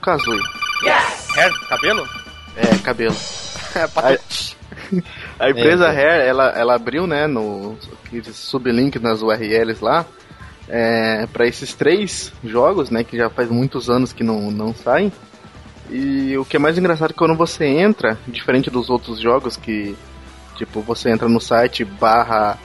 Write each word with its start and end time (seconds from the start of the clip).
Kazooie. 0.00 0.42
Yes! 0.82 1.28
Hair, 1.36 1.52
cabelo? 1.68 2.08
É, 2.56 2.78
cabelo. 2.78 3.14
a, 5.38 5.44
a 5.44 5.50
empresa 5.50 5.88
é, 5.88 5.96
Hair, 5.96 6.28
ela, 6.28 6.48
ela 6.50 6.74
abriu, 6.74 7.06
né, 7.06 7.26
no 7.26 7.76
sublink 8.32 8.98
nas 8.98 9.22
URLs 9.22 9.84
lá, 9.84 10.04
é, 10.68 11.26
para 11.32 11.46
esses 11.46 11.74
três 11.74 12.32
jogos, 12.42 12.90
né, 12.90 13.04
que 13.04 13.16
já 13.16 13.28
faz 13.28 13.48
muitos 13.50 13.88
anos 13.90 14.12
que 14.12 14.24
não, 14.24 14.50
não 14.50 14.74
saem. 14.74 15.12
E 15.90 16.36
o 16.38 16.44
que 16.44 16.56
é 16.56 16.60
mais 16.60 16.78
engraçado 16.78 17.10
é 17.10 17.12
que 17.12 17.18
quando 17.18 17.36
você 17.36 17.66
entra, 17.66 18.18
diferente 18.26 18.70
dos 18.70 18.88
outros 18.88 19.20
jogos 19.20 19.56
que, 19.56 19.96
tipo, 20.56 20.80
você 20.80 21.10
entra 21.10 21.28
no 21.28 21.40
site 21.40 21.84
barra 21.84 22.56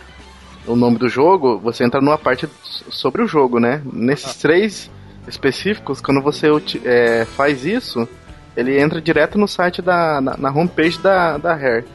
o 0.68 0.76
nome 0.76 0.98
do 0.98 1.10
jogo, 1.10 1.60
você 1.60 1.84
entra 1.84 2.02
numa 2.02 2.18
parte 2.18 2.48
sobre 2.64 3.24
o 3.24 3.28
jogo, 3.28 3.60
né? 3.60 3.82
Nesses 3.92 4.32
ah. 4.32 4.40
três 4.42 4.92
específicos, 5.28 6.02
quando 6.02 6.22
você 6.22 6.48
é, 6.84 7.26
faz 7.26 7.66
isso, 7.66 8.08
ele 8.56 8.80
entra 8.80 9.02
direto 9.02 9.38
no 9.38 9.48
site 9.48 9.82
da 9.82 10.22
na, 10.22 10.38
na 10.38 10.50
homepage 10.50 11.00
da, 11.00 11.38
da 11.38 11.54
Rare. 11.54 11.86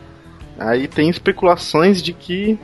Aí 0.59 0.87
tem 0.87 1.09
especulações 1.09 2.03
de 2.03 2.13
que 2.13 2.59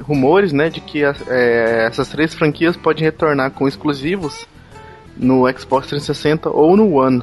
rumores, 0.00 0.52
né, 0.52 0.70
de 0.70 0.80
que 0.80 1.04
é, 1.04 1.86
essas 1.86 2.08
três 2.08 2.32
franquias 2.34 2.76
podem 2.76 3.04
retornar 3.04 3.50
com 3.50 3.66
exclusivos 3.66 4.46
no 5.16 5.50
Xbox 5.50 5.88
360 5.88 6.48
ou 6.48 6.76
no 6.76 6.94
One. 6.94 7.22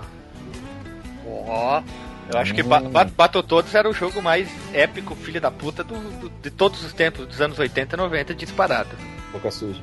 Ó, 1.25 1.80
oh, 1.80 1.83
eu 2.31 2.39
acho 2.39 2.53
que 2.53 2.61
ba 2.61 2.80
ba 2.80 3.05
Battletoads 3.05 3.73
era 3.73 3.89
o 3.89 3.94
jogo 3.94 4.21
mais 4.21 4.49
épico, 4.73 5.16
filho 5.16 5.39
da 5.39 5.49
puta, 5.49 5.83
do, 5.83 5.95
do, 5.95 6.30
de 6.41 6.52
todos 6.52 6.83
os 6.83 6.91
tempos, 6.91 7.25
dos 7.25 7.39
anos 7.39 7.57
80 7.57 7.95
e 7.95 7.97
90, 7.97 8.35
disparado. 8.35 8.89
Boca 9.31 9.49
suja. 9.49 9.81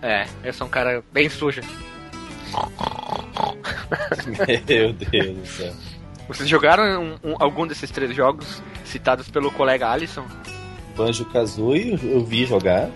É, 0.00 0.26
eu 0.42 0.52
sou 0.52 0.66
um 0.66 0.70
cara 0.70 1.02
bem 1.12 1.28
sujo. 1.28 1.60
Meu 4.72 4.92
Deus 4.92 5.36
do 5.36 5.46
céu. 5.46 5.72
Vocês 6.28 6.48
jogaram 6.48 7.02
um, 7.02 7.30
um, 7.30 7.36
algum 7.38 7.66
desses 7.66 7.90
três 7.90 8.14
jogos 8.14 8.62
citados 8.84 9.28
pelo 9.28 9.50
colega 9.50 9.90
Alisson? 9.90 10.24
Banjo 10.96 11.24
Kazooie 11.26 11.98
eu 12.02 12.24
vi 12.24 12.46
jogar, 12.46 12.88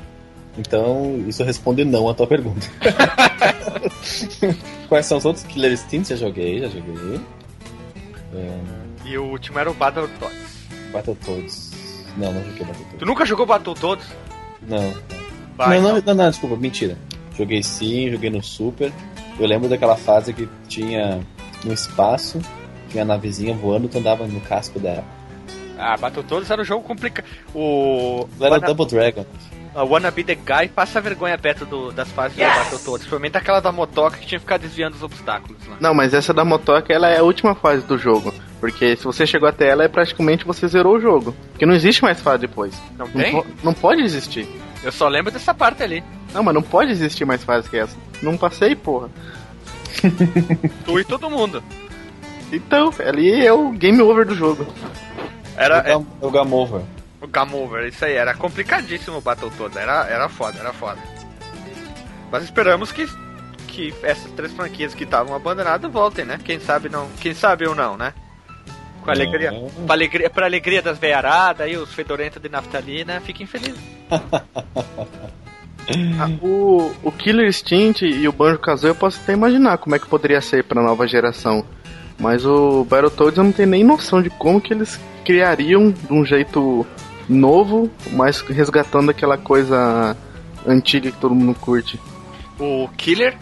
então 0.57 1.25
isso 1.27 1.43
responde 1.43 1.85
não 1.85 2.09
à 2.09 2.15
tua 2.15 2.27
pergunta. 2.27 2.67
Quais 4.89 5.07
são 5.07 5.19
os 5.19 5.25
outros? 5.25 5.45
Killer 5.45 5.73
Instinct 5.73 6.11
já 6.11 6.17
joguei, 6.17 6.61
já 6.61 6.69
joguei. 6.69 7.21
É... 8.35 8.59
E 9.05 9.19
o 9.19 9.25
último 9.25 9.59
era 9.59 9.71
o 9.71 9.75
Battletoads. 9.75 10.67
Battletoads. 10.93 11.73
Não, 12.17 12.33
não 12.33 12.45
joguei 12.45 12.65
Battletoads. 12.65 12.99
Tu 12.99 13.07
nunca 13.07 13.27
jogou 13.27 13.47
Battletoads? 13.47 14.07
Não. 14.63 14.95
Vai, 15.57 15.81
não, 15.81 15.95
não, 15.95 16.03
não, 16.05 16.15
não, 16.15 16.31
desculpa, 16.31 16.57
mentira. 16.57 16.97
Joguei 17.37 17.63
sim, 17.63 18.11
joguei 18.11 18.31
no 18.31 18.43
Super. 18.43 18.93
Eu 19.39 19.47
lembro 19.47 19.69
daquela 19.69 19.97
fase 19.97 20.33
que 20.33 20.49
tinha 20.67 21.21
no 21.65 21.73
espaço, 21.73 22.41
tinha 22.89 23.03
a 23.03 23.07
navezinha 23.07 23.55
voando, 23.55 23.89
tu 23.89 23.99
andava 23.99 24.27
no 24.27 24.41
casco 24.41 24.79
dela. 24.79 25.05
Ah, 25.79 25.97
Battletoads 25.97 26.51
era 26.51 26.63
um 26.63 26.65
jogo 26.65 26.83
complicado. 26.83 27.27
O. 27.55 28.27
Não 28.39 28.47
era 28.47 28.59
Double 28.59 28.87
Dragon. 28.87 29.27
A 29.75 29.85
Wanna 29.85 30.11
Be 30.11 30.25
The 30.25 30.37
Guy 30.37 30.69
passa 30.75 31.03
vergonha 31.03 31.37
perto 31.37 31.67
do, 31.67 31.93
das 31.93 32.11
fases 32.11 32.39
yes! 32.39 32.51
do 32.51 32.57
Battletoads. 32.57 33.01
Principalmente 33.01 33.37
aquela 33.37 33.61
da 33.61 33.71
motoca 33.71 34.17
que 34.17 34.27
tinha 34.27 34.39
que 34.39 34.45
ficar 34.45 34.57
desviando 34.57 34.97
os 34.97 35.03
obstáculos. 35.03 35.59
Né? 35.67 35.77
Não, 35.79 35.93
mas 35.93 36.15
essa 36.15 36.33
da 36.33 36.47
motoca 36.47 36.95
ela 36.95 37.11
é 37.11 37.19
a 37.19 37.23
última 37.23 37.55
fase 37.55 37.85
do 37.85 37.99
jogo. 37.99 38.33
Porque 38.59 38.97
se 38.97 39.05
você 39.05 39.27
chegou 39.27 39.47
até 39.47 39.69
ela, 39.69 39.85
é 39.85 39.89
praticamente 39.89 40.47
você 40.47 40.67
zerou 40.67 40.97
o 40.97 41.01
jogo. 41.01 41.37
Porque 41.51 41.67
não 41.67 41.75
existe 41.75 42.03
mais 42.03 42.19
fase 42.23 42.41
depois. 42.41 42.75
Não 42.97 43.07
tem? 43.07 43.35
Não, 43.35 43.47
não 43.63 43.75
pode 43.75 44.01
existir. 44.01 44.49
Eu 44.83 44.93
só 44.93 45.09
lembro 45.09 45.31
dessa 45.31 45.53
parte 45.53 45.83
ali. 45.83 46.03
Não, 46.33 46.43
mas 46.43 46.55
não 46.55 46.63
pode 46.63 46.91
existir 46.91 47.25
mais 47.25 47.43
fase 47.43 47.69
que 47.69 47.77
essa. 47.77 47.97
Não 48.23 48.37
passei, 48.37 48.75
porra. 48.75 49.11
tu 50.85 51.01
e 51.01 51.05
todo 51.05 51.31
mundo. 51.31 51.63
Então, 52.53 52.93
ali 53.05 53.45
é 53.45 53.53
o 53.53 53.71
game 53.73 54.01
over 54.01 54.27
do 54.27 54.35
jogo. 54.35 54.67
Era 55.57 55.83
o, 55.83 56.03
é, 56.03 56.27
o 56.27 56.31
game 56.31 56.53
over. 56.53 56.83
O 57.21 57.27
game 57.27 57.55
over, 57.55 57.87
isso 57.87 58.05
aí. 58.05 58.13
Era 58.13 58.35
complicadíssimo 58.35 59.19
o 59.19 59.21
battle 59.21 59.51
todo. 59.57 59.77
Era, 59.79 60.07
era 60.07 60.29
foda, 60.29 60.59
era 60.59 60.73
foda. 60.73 60.99
Mas 62.31 62.45
esperamos 62.45 62.93
que, 62.93 63.09
que 63.67 63.95
essas 64.03 64.31
três 64.33 64.53
franquias 64.53 64.95
que 64.95 65.05
estavam 65.05 65.35
abandonadas 65.35 65.91
voltem, 65.91 66.25
né? 66.25 66.39
Quem 66.45 66.61
sabe 66.61 66.89
não, 66.89 67.09
quem 67.21 67.35
sabe 67.35 67.67
ou 67.67 67.75
não, 67.75 67.97
né? 67.97 68.13
Com 69.03 69.11
alegria, 69.11 69.51
é. 69.51 69.85
pra 69.87 69.95
alegria, 69.95 70.31
pra 70.31 70.47
alegria 70.47 70.83
das 70.83 70.99
veiaradas 70.99 71.71
e 71.71 71.77
os 71.77 71.93
fedorentos 71.95 72.43
de 72.43 72.49
naftalina, 72.49 73.21
fiquem 73.21 73.47
felizes. 73.47 73.81
Ah, 76.19 76.29
o, 76.43 76.93
o 77.03 77.13
Killer 77.13 77.47
Instinct 77.47 78.05
e 78.05 78.27
o 78.27 78.33
Banjo 78.33 78.59
Kazooie 78.59 78.91
eu 78.91 78.95
posso 78.95 79.21
até 79.23 79.33
imaginar 79.33 79.79
como 79.79 79.95
é 79.95 79.99
que 79.99 80.07
poderia 80.07 80.41
ser 80.41 80.65
para 80.65 80.83
nova 80.83 81.07
geração. 81.07 81.65
Mas 82.19 82.45
o 82.45 82.85
Battletoads 82.85 83.39
eu 83.39 83.45
não 83.45 83.53
tenho 83.53 83.69
nem 83.69 83.85
noção 83.85 84.23
de 84.23 84.31
como 84.31 84.61
que 84.61 84.73
eles 84.73 84.99
criariam 85.25 85.91
de 85.91 86.13
um 86.13 86.25
jeito 86.25 86.87
novo, 87.29 87.91
mas 88.13 88.41
resgatando 88.41 89.11
aquela 89.11 89.37
coisa 89.37 90.17
antiga 90.67 91.11
que 91.11 91.19
todo 91.19 91.35
mundo 91.35 91.57
curte. 91.61 92.01
O 92.59 92.89
Killer 92.97 93.37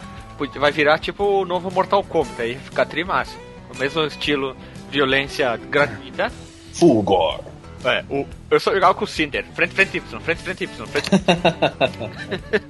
vai 0.59 0.71
virar 0.71 0.99
tipo 0.99 1.23
o 1.23 1.45
novo 1.45 1.71
Mortal 1.71 2.03
Kombat, 2.03 2.41
aí 2.41 2.55
fica 2.55 2.85
trimassa. 2.85 3.35
O 3.73 3.79
mesmo 3.79 4.03
estilo 4.03 4.55
violência 4.91 5.55
gratuita. 5.69 6.31
Fulgor. 6.73 7.54
É, 7.85 8.03
o, 8.09 8.25
eu 8.49 8.59
só 8.59 8.73
jogava 8.73 8.95
com 8.95 9.05
o 9.05 9.07
Cinder. 9.07 9.45
Frente, 9.53 9.73
frente, 9.73 9.97
Y, 9.97 10.19
frente, 10.19 10.41
frente, 10.41 10.63
Y, 10.63 10.87
frente. 10.87 11.09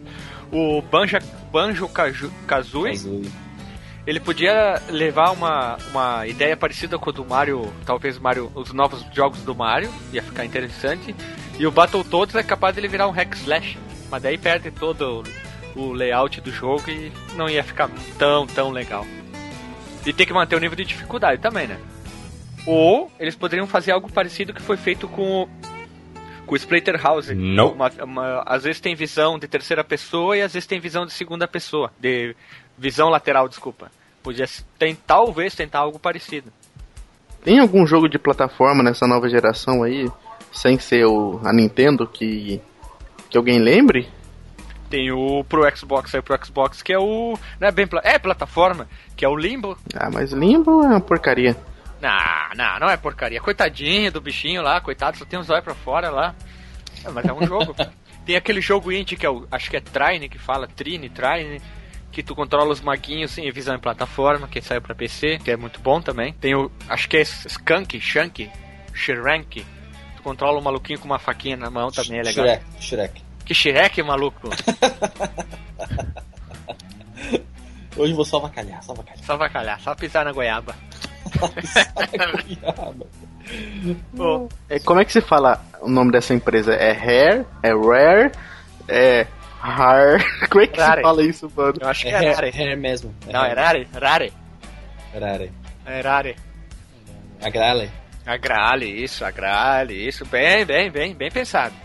o 0.52 0.82
Banjo, 0.82 1.18
Banjo 1.52 1.90
Kazooie, 2.46 3.32
ele 4.06 4.20
podia 4.20 4.82
levar 4.90 5.32
uma, 5.32 5.78
uma 5.90 6.28
ideia 6.28 6.58
parecida 6.58 7.00
com 7.00 7.10
a 7.10 7.14
do 7.14 7.26
Mario, 7.26 7.74
talvez 7.86 8.20
Mario, 8.20 8.52
os 8.54 8.74
novos 8.74 9.06
jogos 9.14 9.42
do 9.42 9.56
Mario, 9.56 9.90
ia 10.12 10.22
ficar 10.22 10.46
interessante. 10.46 11.16
E 11.58 11.66
o 11.66 11.72
Battletoads 11.72 12.36
é 12.36 12.44
capaz 12.44 12.76
de 12.76 12.82
ele 12.82 12.90
virar 12.90 13.08
um 13.08 13.12
hack 13.12 13.34
slash, 13.36 13.78
mas 14.12 14.22
daí 14.22 14.38
perde 14.38 14.70
todo 14.70 15.24
o 15.76 15.94
layout 15.94 16.42
do 16.42 16.52
jogo 16.52 16.90
e 16.90 17.12
não 17.36 17.50
ia 17.50 17.64
ficar 17.64 17.90
tão, 18.18 18.46
tão 18.46 18.70
legal. 18.70 19.06
E 20.06 20.14
tem 20.14 20.26
que 20.26 20.34
manter 20.34 20.56
o 20.56 20.60
nível 20.60 20.76
de 20.76 20.86
dificuldade 20.86 21.42
também, 21.42 21.68
né? 21.68 21.80
Ou 22.66 23.12
eles 23.20 23.36
poderiam 23.36 23.68
fazer 23.68 23.92
algo 23.92 24.12
parecido 24.12 24.54
que 24.54 24.62
foi 24.62 24.78
feito 24.78 25.08
com 25.08 25.44
o, 25.44 25.50
com 26.46 26.54
o 26.54 26.58
Splater 26.58 27.02
House. 27.02 27.30
Não. 27.30 27.74
Uma, 27.74 27.92
uma, 28.04 28.44
às 28.46 28.64
vezes 28.64 28.82
tem 28.82 28.96
visão 28.96 29.38
de 29.38 29.48
terceira 29.48 29.84
pessoa 29.84 30.36
e 30.36 30.42
às 30.42 30.54
vezes 30.54 30.68
tem 30.68 30.80
visão 30.80 31.06
de 31.06 31.14
segunda 31.14 31.48
pessoa. 31.48 31.92
De 32.00 32.36
visão 32.78 33.10
lateral, 33.10 33.48
desculpa. 33.48 33.92
Podia 34.24 34.46
tem, 34.80 34.96
talvez 34.96 35.54
tentar 35.54 35.80
algo 35.80 36.00
parecido. 36.00 36.52
Tem 37.44 37.60
algum 37.60 37.86
jogo 37.86 38.10
de 38.10 38.18
plataforma 38.18 38.82
nessa 38.82 39.06
nova 39.06 39.30
geração 39.30 39.84
aí, 39.84 40.10
sem 40.52 40.80
ser 40.80 41.06
o, 41.06 41.40
a 41.44 41.54
Nintendo, 41.54 42.08
que, 42.08 42.60
que 43.30 43.38
alguém 43.38 43.60
lembre? 43.60 44.10
Tem 44.90 45.12
o 45.12 45.44
pro 45.44 45.70
Xbox 45.76 46.16
aí 46.16 46.24
pro 46.24 46.44
Xbox, 46.44 46.82
que 46.82 46.92
é 46.92 46.98
o. 46.98 47.38
Não 47.60 47.68
é 47.68 47.72
bem. 47.72 47.88
É 48.04 48.18
plataforma, 48.18 48.88
que 49.16 49.24
é 49.24 49.30
o 49.30 49.36
Limbo. 49.36 49.78
Ah, 49.94 50.10
mas 50.12 50.32
Limbo 50.32 50.84
é 50.84 50.88
uma 50.88 51.02
porcaria. 51.02 51.56
Não, 52.06 52.56
não, 52.56 52.80
não 52.82 52.90
é 52.90 52.96
porcaria. 52.96 53.42
Coitadinho 53.42 54.12
do 54.12 54.22
bichinho 54.22 54.62
lá, 54.62 54.80
coitado, 54.80 55.18
só 55.18 55.26
tem 55.26 55.40
os 55.40 55.50
olhos 55.50 55.64
pra 55.64 55.74
fora 55.74 56.12
lá. 56.12 56.36
É, 57.04 57.10
mas 57.10 57.26
é 57.26 57.34
um 57.34 57.44
jogo. 57.48 57.76
tem 58.24 58.36
aquele 58.36 58.62
jogo 58.62 58.92
indie 58.92 59.18
que 59.18 59.26
é 59.26 59.30
o, 59.30 59.48
acho 59.50 59.72
que 59.72 59.78
é 59.78 59.82
Trine 59.82 60.30
que 60.30 60.38
fala, 60.38 60.68
Trine, 60.68 61.10
Trine, 61.10 61.60
que 62.12 62.22
tu 62.22 62.36
controla 62.36 62.72
os 62.72 62.80
maguinhos 62.80 63.36
em 63.40 63.52
visão 63.52 63.76
em 63.76 63.80
plataforma, 63.80 64.48
que 64.48 64.62
saiu 64.62 64.84
pra 64.84 64.94
PC, 64.94 65.40
que 65.44 65.50
é 65.50 65.58
muito 65.58 65.80
bom 65.80 66.00
também. 66.00 66.34
Tem 66.34 66.54
o, 66.54 66.72
acho 66.88 67.10
que 67.10 67.18
é 67.18 67.22
Skunk, 67.22 68.00
Shank, 68.00 68.52
Shrank. 68.94 69.66
Tu 70.16 70.22
controla 70.22 70.60
o 70.60 70.64
maluquinho 70.64 71.00
com 71.00 71.06
uma 71.06 71.18
faquinha 71.18 71.58
na 71.58 71.72
mão, 71.72 71.90
também 71.90 72.20
é 72.20 72.24
legal. 72.24 72.46
Shrek, 72.46 72.64
Shrek. 72.80 73.24
Que 73.46 73.56
Shrek, 73.56 74.04
maluco? 74.04 74.50
Hoje 77.98 78.14
vou 78.14 78.26
só 78.26 78.40
vacalhar, 78.40 78.84
só 78.84 78.94
vacalhar. 78.94 79.24
Só 79.24 79.38
vacalhar, 79.38 79.80
só 79.80 79.96
pisar 79.96 80.24
na 80.26 80.32
goiaba. 80.32 80.76
Oh, 84.18 84.48
é, 84.70 84.80
como 84.80 85.00
é 85.00 85.06
que 85.06 85.12
se 85.12 85.22
fala 85.22 85.62
o 85.82 85.90
nome 85.90 86.12
dessa 86.12 86.34
empresa? 86.34 86.74
É 86.74 86.92
Rare? 86.92 87.46
É 87.64 87.72
Rare? 87.74 88.32
É 88.88 89.28
Rare? 89.60 90.24
Como 90.50 90.64
é 90.64 90.68
que 90.68 90.80
rare. 90.80 90.98
se 90.98 91.02
fala 91.02 91.24
isso, 91.24 91.52
mano? 91.56 91.74
Eu 91.82 91.88
acho 91.88 92.04
que 92.04 92.10
é, 92.10 92.12
é 92.12 92.32
Rare. 92.34 92.52
Rare 92.52 92.76
mesmo. 92.76 93.16
É 93.28 93.34
Não, 93.34 93.44
é 93.44 93.54
Rare. 93.54 93.88
Rare. 93.94 94.34
Rare. 95.14 95.52
É 95.86 96.02
Rare. 96.02 96.36
Agrale. 97.42 97.92
Agrale, 98.26 99.04
isso, 99.04 99.24
Agrale, 99.24 100.08
isso. 100.08 100.26
Bem, 100.26 100.66
bem, 100.66 100.90
bem, 100.90 101.14
bem 101.14 101.30
pensado. 101.30 101.76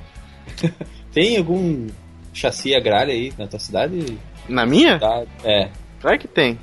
Tem 1.13 1.37
algum 1.37 1.87
chassi 2.33 2.75
Agrale 2.75 3.13
aí 3.13 3.33
na 3.37 3.47
tua 3.47 3.59
cidade? 3.59 4.19
Na 4.49 4.65
minha? 4.65 4.99
É. 5.45 5.69
Claro 6.01 6.19
que 6.19 6.29
tem. 6.29 6.59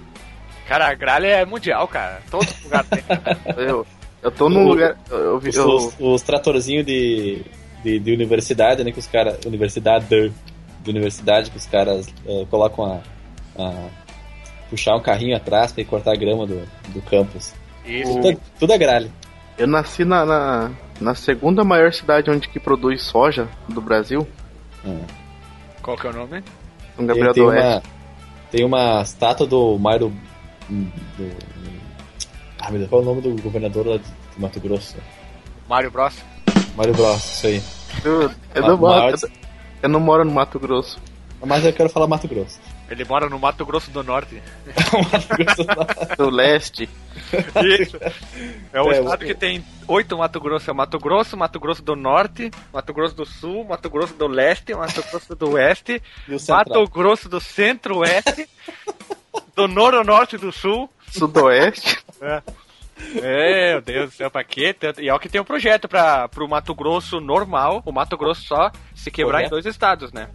Cara, 0.67 0.89
a 0.89 0.93
gralha 0.93 1.27
é 1.27 1.45
mundial, 1.45 1.87
cara. 1.87 2.21
Todo 2.29 2.47
lugar 2.63 2.83
tem. 2.85 3.03
eu, 3.57 3.87
eu 4.21 4.31
tô 4.31 4.49
num 4.49 4.65
o, 4.65 4.69
lugar. 4.69 4.97
Eu, 5.09 5.37
os, 5.37 5.55
eu... 5.55 5.67
os, 5.67 5.95
os 5.99 6.21
tratorzinhos 6.21 6.85
de, 6.85 7.41
de, 7.83 7.99
de, 7.99 8.13
universidade, 8.13 8.83
né? 8.83 8.91
Que 8.91 8.99
os 8.99 9.07
caras. 9.07 9.39
Universidade 9.45 10.05
de 10.07 10.31
universidade, 10.89 11.51
que 11.51 11.57
os 11.57 11.65
caras 11.65 12.07
uh, 12.25 12.45
colocam 12.47 12.85
a, 12.85 13.61
a, 13.61 13.89
puxar 14.69 14.95
um 14.95 15.01
carrinho 15.01 15.35
atrás 15.35 15.71
pra 15.71 15.81
ir 15.81 15.85
cortar 15.85 16.13
a 16.13 16.15
grama 16.15 16.45
do, 16.45 16.67
do 16.89 17.01
campus. 17.01 17.53
Isso. 17.85 18.13
Tudo, 18.13 18.29
é, 18.29 18.37
tudo 18.59 18.73
é 18.73 18.77
gralha. 18.77 19.11
Eu 19.57 19.67
nasci 19.67 20.05
na, 20.05 20.25
na, 20.25 20.71
na, 20.99 21.15
segunda 21.15 21.63
maior 21.63 21.91
cidade 21.91 22.29
onde 22.29 22.47
que 22.47 22.59
produz 22.59 23.03
soja 23.03 23.47
do 23.67 23.81
Brasil. 23.81 24.27
Hum. 24.85 25.01
Qual 25.81 25.97
que 25.97 26.07
é 26.07 26.09
o 26.09 26.13
nome? 26.13 26.43
São 26.95 27.05
Gabriel 27.05 27.33
tem, 27.33 27.43
do 27.43 27.49
Oeste. 27.49 27.67
Uma, 27.67 27.81
tem 28.51 28.65
uma 28.65 29.01
estátua 29.01 29.47
do 29.47 29.77
Mário... 29.79 30.13
Do, 30.69 31.31
ah, 32.59 32.71
meu 32.71 32.79
Deus, 32.79 32.89
qual 32.89 33.01
é 33.01 33.05
o 33.05 33.07
nome 33.07 33.21
do 33.21 33.41
governador 33.41 33.87
lá 33.87 33.97
de 33.97 34.03
Mato 34.37 34.59
Grosso? 34.59 34.97
Mário 35.69 35.91
Bros. 35.91 36.15
Mário 36.75 36.93
Bros, 36.93 37.23
isso 37.23 37.47
aí. 37.47 37.63
Eu, 38.03 38.31
eu, 38.53 38.61
não 38.61 38.77
moro, 38.77 39.15
eu 39.81 39.89
não 39.89 39.99
moro 39.99 40.25
no 40.25 40.31
Mato 40.31 40.59
Grosso. 40.59 40.99
Mas 41.45 41.63
eu 41.63 41.71
quero 41.71 41.89
falar 41.89 42.07
Mato 42.07 42.27
Grosso. 42.27 42.59
Ele 42.89 43.03
mora 43.03 43.29
no 43.29 43.37
Mato 43.37 43.65
Grosso 43.65 43.91
do 43.91 44.01
Norte. 44.01 44.41
Mato 45.11 45.27
Grosso 45.27 45.63
do, 45.63 45.75
Norte. 45.75 46.15
do 46.17 46.29
Leste. 46.29 46.89
Isso. 47.63 47.97
É 48.73 48.81
o 48.81 48.91
é, 48.91 48.99
estado 48.99 49.25
que 49.25 49.35
tem 49.35 49.63
oito 49.87 50.17
Mato 50.17 50.39
Grosso. 50.39 50.71
É 50.71 50.73
Mato 50.73 50.97
Grosso, 50.97 51.37
Mato 51.37 51.59
Grosso 51.59 51.83
do 51.83 51.95
Norte, 51.95 52.49
Mato 52.73 52.93
Grosso 52.93 53.15
do 53.15 53.25
Sul, 53.25 53.65
Mato 53.65 53.89
Grosso 53.89 54.13
do 54.13 54.27
Leste, 54.27 54.73
Mato 54.73 55.03
Grosso 55.09 55.35
do 55.35 55.51
Oeste, 55.51 56.01
Mato 56.49 56.87
Grosso 56.89 57.29
do 57.29 57.39
Centro-Oeste, 57.39 58.47
do 59.57 59.67
Noronorte 59.67 60.37
do 60.37 60.51
Sul. 60.51 60.89
Sudoeste. 61.09 61.97
É. 62.19 62.41
É, 63.21 63.71
meu 63.73 63.81
Deus 63.81 64.09
do 64.09 64.15
céu, 64.15 64.31
pra 64.31 64.43
quê? 64.43 64.75
E 64.97 65.07
é 65.07 65.13
o 65.13 65.19
que 65.19 65.29
tem 65.29 65.39
um 65.39 65.43
projeto 65.43 65.87
para 65.87 66.27
pro 66.27 66.49
Mato 66.49 66.73
Grosso 66.73 67.19
normal, 67.19 67.83
o 67.85 67.91
Mato 67.91 68.17
Grosso 68.17 68.41
só 68.41 68.71
se 68.95 69.11
quebrar 69.11 69.43
em 69.43 69.49
dois 69.49 69.67
estados, 69.67 70.11
né? 70.11 70.29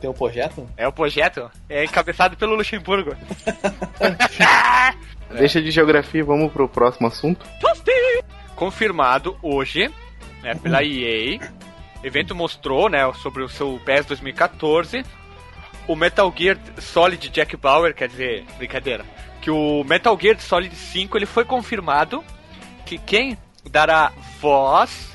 Tem 0.00 0.08
um 0.08 0.14
projeto? 0.14 0.66
É 0.74 0.88
o 0.88 0.92
projeto. 0.92 1.50
É 1.68 1.84
encabeçado 1.84 2.34
pelo 2.34 2.54
Luxemburgo. 2.54 3.14
Deixa 5.36 5.60
de 5.60 5.70
geografia, 5.70 6.24
vamos 6.24 6.50
pro 6.50 6.66
próximo 6.66 7.08
assunto. 7.08 7.44
Confirmado 8.56 9.36
hoje, 9.42 9.92
né, 10.42 10.54
pela 10.54 10.82
EA. 10.82 11.38
O 12.02 12.06
evento 12.06 12.34
mostrou, 12.34 12.88
né, 12.88 13.00
sobre 13.22 13.42
o 13.42 13.50
seu 13.50 13.78
PES 13.84 14.06
2014. 14.06 15.04
O 15.92 15.94
Metal 15.94 16.32
Gear 16.34 16.56
Solid 16.78 17.28
Jack 17.28 17.54
Bauer, 17.54 17.94
quer 17.94 18.08
dizer, 18.08 18.46
brincadeira. 18.56 19.04
Que 19.42 19.50
o 19.50 19.84
Metal 19.84 20.18
Gear 20.18 20.40
Solid 20.40 20.74
5 20.74 21.18
ele 21.18 21.26
foi 21.26 21.44
confirmado 21.44 22.24
que 22.86 22.96
quem 22.96 23.36
dará 23.70 24.10
voz 24.40 25.14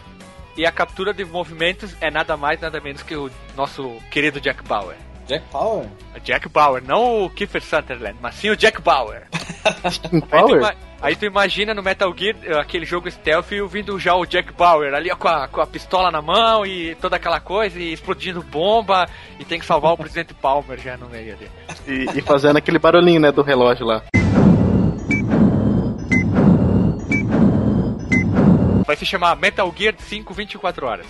e 0.56 0.68
a 0.68 0.72
captura 0.72 1.16
de 1.16 1.26
movimentos 1.26 1.96
é 2.00 2.12
nada 2.12 2.38
mais, 2.38 2.62
nada 2.62 2.80
menos 2.80 3.02
que 3.02 3.16
o 3.16 3.28
nosso 3.56 3.98
querido 4.12 4.40
Jack 4.40 4.62
Bauer. 4.66 4.96
Jack 5.26 5.46
Bauer? 5.52 5.90
Jack 6.24 6.48
Bauer, 6.48 6.84
não 6.84 7.26
o 7.26 7.30
Kiefer 7.32 7.64
Sutherland, 7.64 8.20
mas 8.22 8.36
sim 8.36 8.52
o 8.52 8.56
Jack 8.56 8.80
Bauer. 8.80 9.28
Bauer? 10.30 10.78
Aí, 11.00 11.16
tu, 11.16 11.26
imagina 11.26 11.76
no 11.76 11.84
Metal 11.84 12.12
Gear, 12.18 12.36
aquele 12.60 12.84
jogo 12.84 13.10
stealth, 13.10 13.52
vindo 13.70 14.00
já 14.00 14.16
o 14.16 14.26
Jack 14.26 14.52
Bauer 14.54 14.96
ali 14.96 15.12
com 15.12 15.28
a, 15.28 15.48
com 15.48 15.62
a 15.62 15.68
pistola 15.68 16.10
na 16.10 16.24
mão 16.24 16.66
e 16.66 16.96
toda 16.96 17.16
aquela 17.18 17.40
coisa, 17.40 17.80
e 17.80 17.94
explodindo 17.94 18.42
bomba, 18.42 19.08
e 19.40 19.46
tem 19.46 19.60
que 19.60 19.66
salvar 19.66 19.94
o 19.94 19.98
presidente 19.98 20.34
Palmer 20.42 20.80
já 20.80 20.98
no 20.98 21.08
meio 21.08 21.36
ali. 21.36 21.48
E, 21.88 22.18
e 22.18 22.22
fazendo 22.22 22.58
aquele 22.58 22.80
barulhinho, 22.80 23.20
né, 23.20 23.32
do 23.32 23.44
relógio 23.44 23.86
lá. 23.86 24.04
Vai 28.86 28.96
se 28.96 29.06
chamar 29.06 29.36
Metal 29.36 29.72
Gear 29.78 29.94
5 30.00 30.34
24 30.34 30.88
horas. 30.88 31.06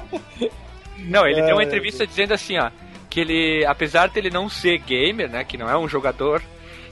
não, 0.96 1.26
ele 1.26 1.42
deu 1.42 1.56
uma 1.56 1.64
entrevista 1.64 2.06
dizendo 2.06 2.32
assim, 2.32 2.56
ó, 2.56 2.70
que 3.10 3.20
ele, 3.20 3.66
apesar 3.66 4.08
de 4.08 4.18
ele 4.18 4.30
não 4.30 4.48
ser 4.48 4.78
gamer, 4.78 5.28
né, 5.28 5.44
que 5.44 5.58
não 5.58 5.68
é 5.68 5.76
um 5.76 5.86
jogador, 5.86 6.40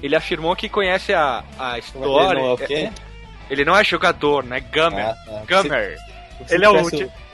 ele 0.03 0.17
afirmou 0.17 0.55
que 0.57 0.69
conhece 0.69 1.13
a, 1.13 1.45
a 1.59 1.79
história. 1.79 2.39
Ele 2.39 2.41
não 2.41 2.49
é 2.49 2.53
o 2.53 2.57
quê? 2.59 2.91
Ele 3.51 3.65
não 3.65 3.77
é 3.77 3.85
jogador, 3.85 4.45
né? 4.45 4.61
Gamer. 4.61 5.07
Ah, 5.07 5.17
ah. 5.29 5.43
Gamer. 5.47 5.99
Se, 6.47 6.55
ele 6.55 6.65
é 6.65 6.71
o, 6.71 6.79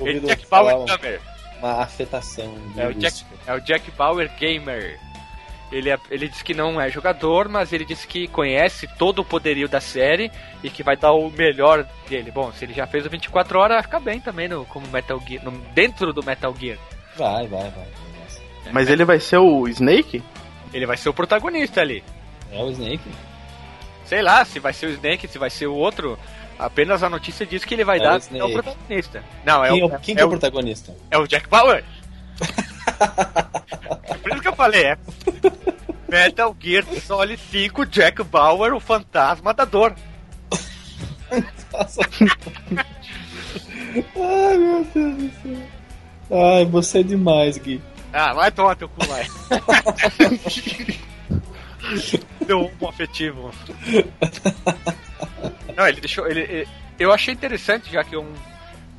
ele 0.01 0.21
Jack 0.21 0.47
Bauer 0.49 0.85
Gamer. 0.85 1.21
Uma 1.59 1.83
afetação. 1.83 2.55
É 2.77 2.87
o, 2.89 2.95
Jack, 2.95 3.25
é 3.47 3.55
o 3.55 3.61
Jack 3.61 3.91
Bauer 3.93 4.31
Gamer. 4.39 4.99
Ele, 5.71 5.91
é, 5.91 5.99
ele 6.11 6.29
disse 6.29 6.45
que 6.45 6.55
não 6.55 6.81
é 6.81 6.89
jogador, 6.89 7.49
mas 7.49 7.73
ele 7.73 7.85
disse 7.85 8.07
que 8.07 8.29
conhece 8.29 8.87
todo 8.99 9.21
o 9.21 9.25
poderio 9.25 9.69
da 9.69 9.81
série 9.81 10.31
e 10.63 10.71
que 10.71 10.83
vai 10.83 10.97
dar 10.97 11.13
o 11.13 11.31
melhor 11.31 11.87
dele. 12.09 12.31
Bom, 12.31 12.53
se 12.53 12.65
ele 12.65 12.73
já 12.73 12.87
fez 12.87 13.05
o 13.05 13.11
24 13.11 13.59
horas, 13.59 13.77
vai 13.77 13.83
ficar 13.83 14.01
bem 14.01 14.21
também 14.21 14.49
no, 14.49 14.65
como 14.67 14.87
Metal 14.89 15.21
Gear, 15.27 15.45
no, 15.45 15.51
dentro 15.75 16.13
do 16.13 16.25
Metal 16.25 16.55
Gear. 16.59 16.79
Vai, 17.17 17.47
vai, 17.49 17.71
vai. 17.71 17.87
Mas 18.73 18.89
ele 18.89 19.05
vai 19.05 19.21
ser 19.21 19.39
o 19.39 19.67
Snake? 19.69 20.23
Ele 20.73 20.87
vai 20.87 20.97
ser 20.97 21.09
o 21.09 21.15
protagonista 21.15 21.81
ali. 21.81 22.03
É 22.51 22.63
o 22.63 22.71
Snake? 22.71 23.11
Sei 24.05 24.23
lá, 24.23 24.45
se 24.45 24.59
vai 24.59 24.73
ser 24.73 24.87
o 24.87 24.91
Snake, 24.91 25.29
se 25.29 25.39
vai 25.39 25.51
ser 25.51 25.67
o 25.67 25.75
outro. 25.75 26.19
Apenas 26.59 27.03
a 27.03 27.11
notícia 27.11 27.45
diz 27.45 27.65
que 27.65 27.75
ele 27.75 27.85
vai 27.85 27.99
é 27.99 28.03
dar 28.03 28.19
o, 28.19 28.37
é 28.37 28.45
o 28.45 28.53
protagonista. 28.53 29.23
Não, 29.45 29.65
é 29.65 29.71
quem, 29.71 29.85
o, 29.85 30.01
quem 30.01 30.17
é, 30.17 30.21
é 30.21 30.25
o 30.25 30.29
protagonista? 30.29 30.95
É 31.11 31.19
o 31.19 31.27
Jack 31.27 31.49
Bauer. 31.49 31.85
Por 34.23 34.33
isso 34.33 34.41
que 34.41 34.49
eu 34.49 34.55
falei, 34.55 34.85
é. 34.85 34.99
Metal 36.09 36.57
Gear 36.59 36.85
Solid 37.03 37.41
5 37.51 37.87
Jack 37.87 38.23
Bauer, 38.23 38.75
o 38.75 38.81
fantasma 38.81 39.53
da 39.53 39.65
dor. 39.65 39.95
Ai, 41.31 41.45
meu 44.57 44.87
Deus 44.95 45.17
do 45.17 45.31
céu. 45.43 45.57
Ai, 46.31 46.65
você 46.65 47.01
é 47.01 47.03
demais, 47.03 47.59
Gui. 47.59 47.83
Ah, 48.13 48.33
vai 48.33 48.51
tomar 48.51 48.77
teu 48.77 48.89
cu, 48.89 49.05
vai. 49.07 49.27
Deu 52.47 52.71
um 52.81 52.89
afetivo. 52.89 53.51
Não, 55.77 55.87
ele 55.87 56.01
deixou. 56.01 56.27
Ele, 56.27 56.41
ele, 56.41 56.69
eu 56.99 57.13
achei 57.13 57.35
interessante, 57.35 57.93
já 57.93 58.03
que 58.03 58.17
um 58.17 58.33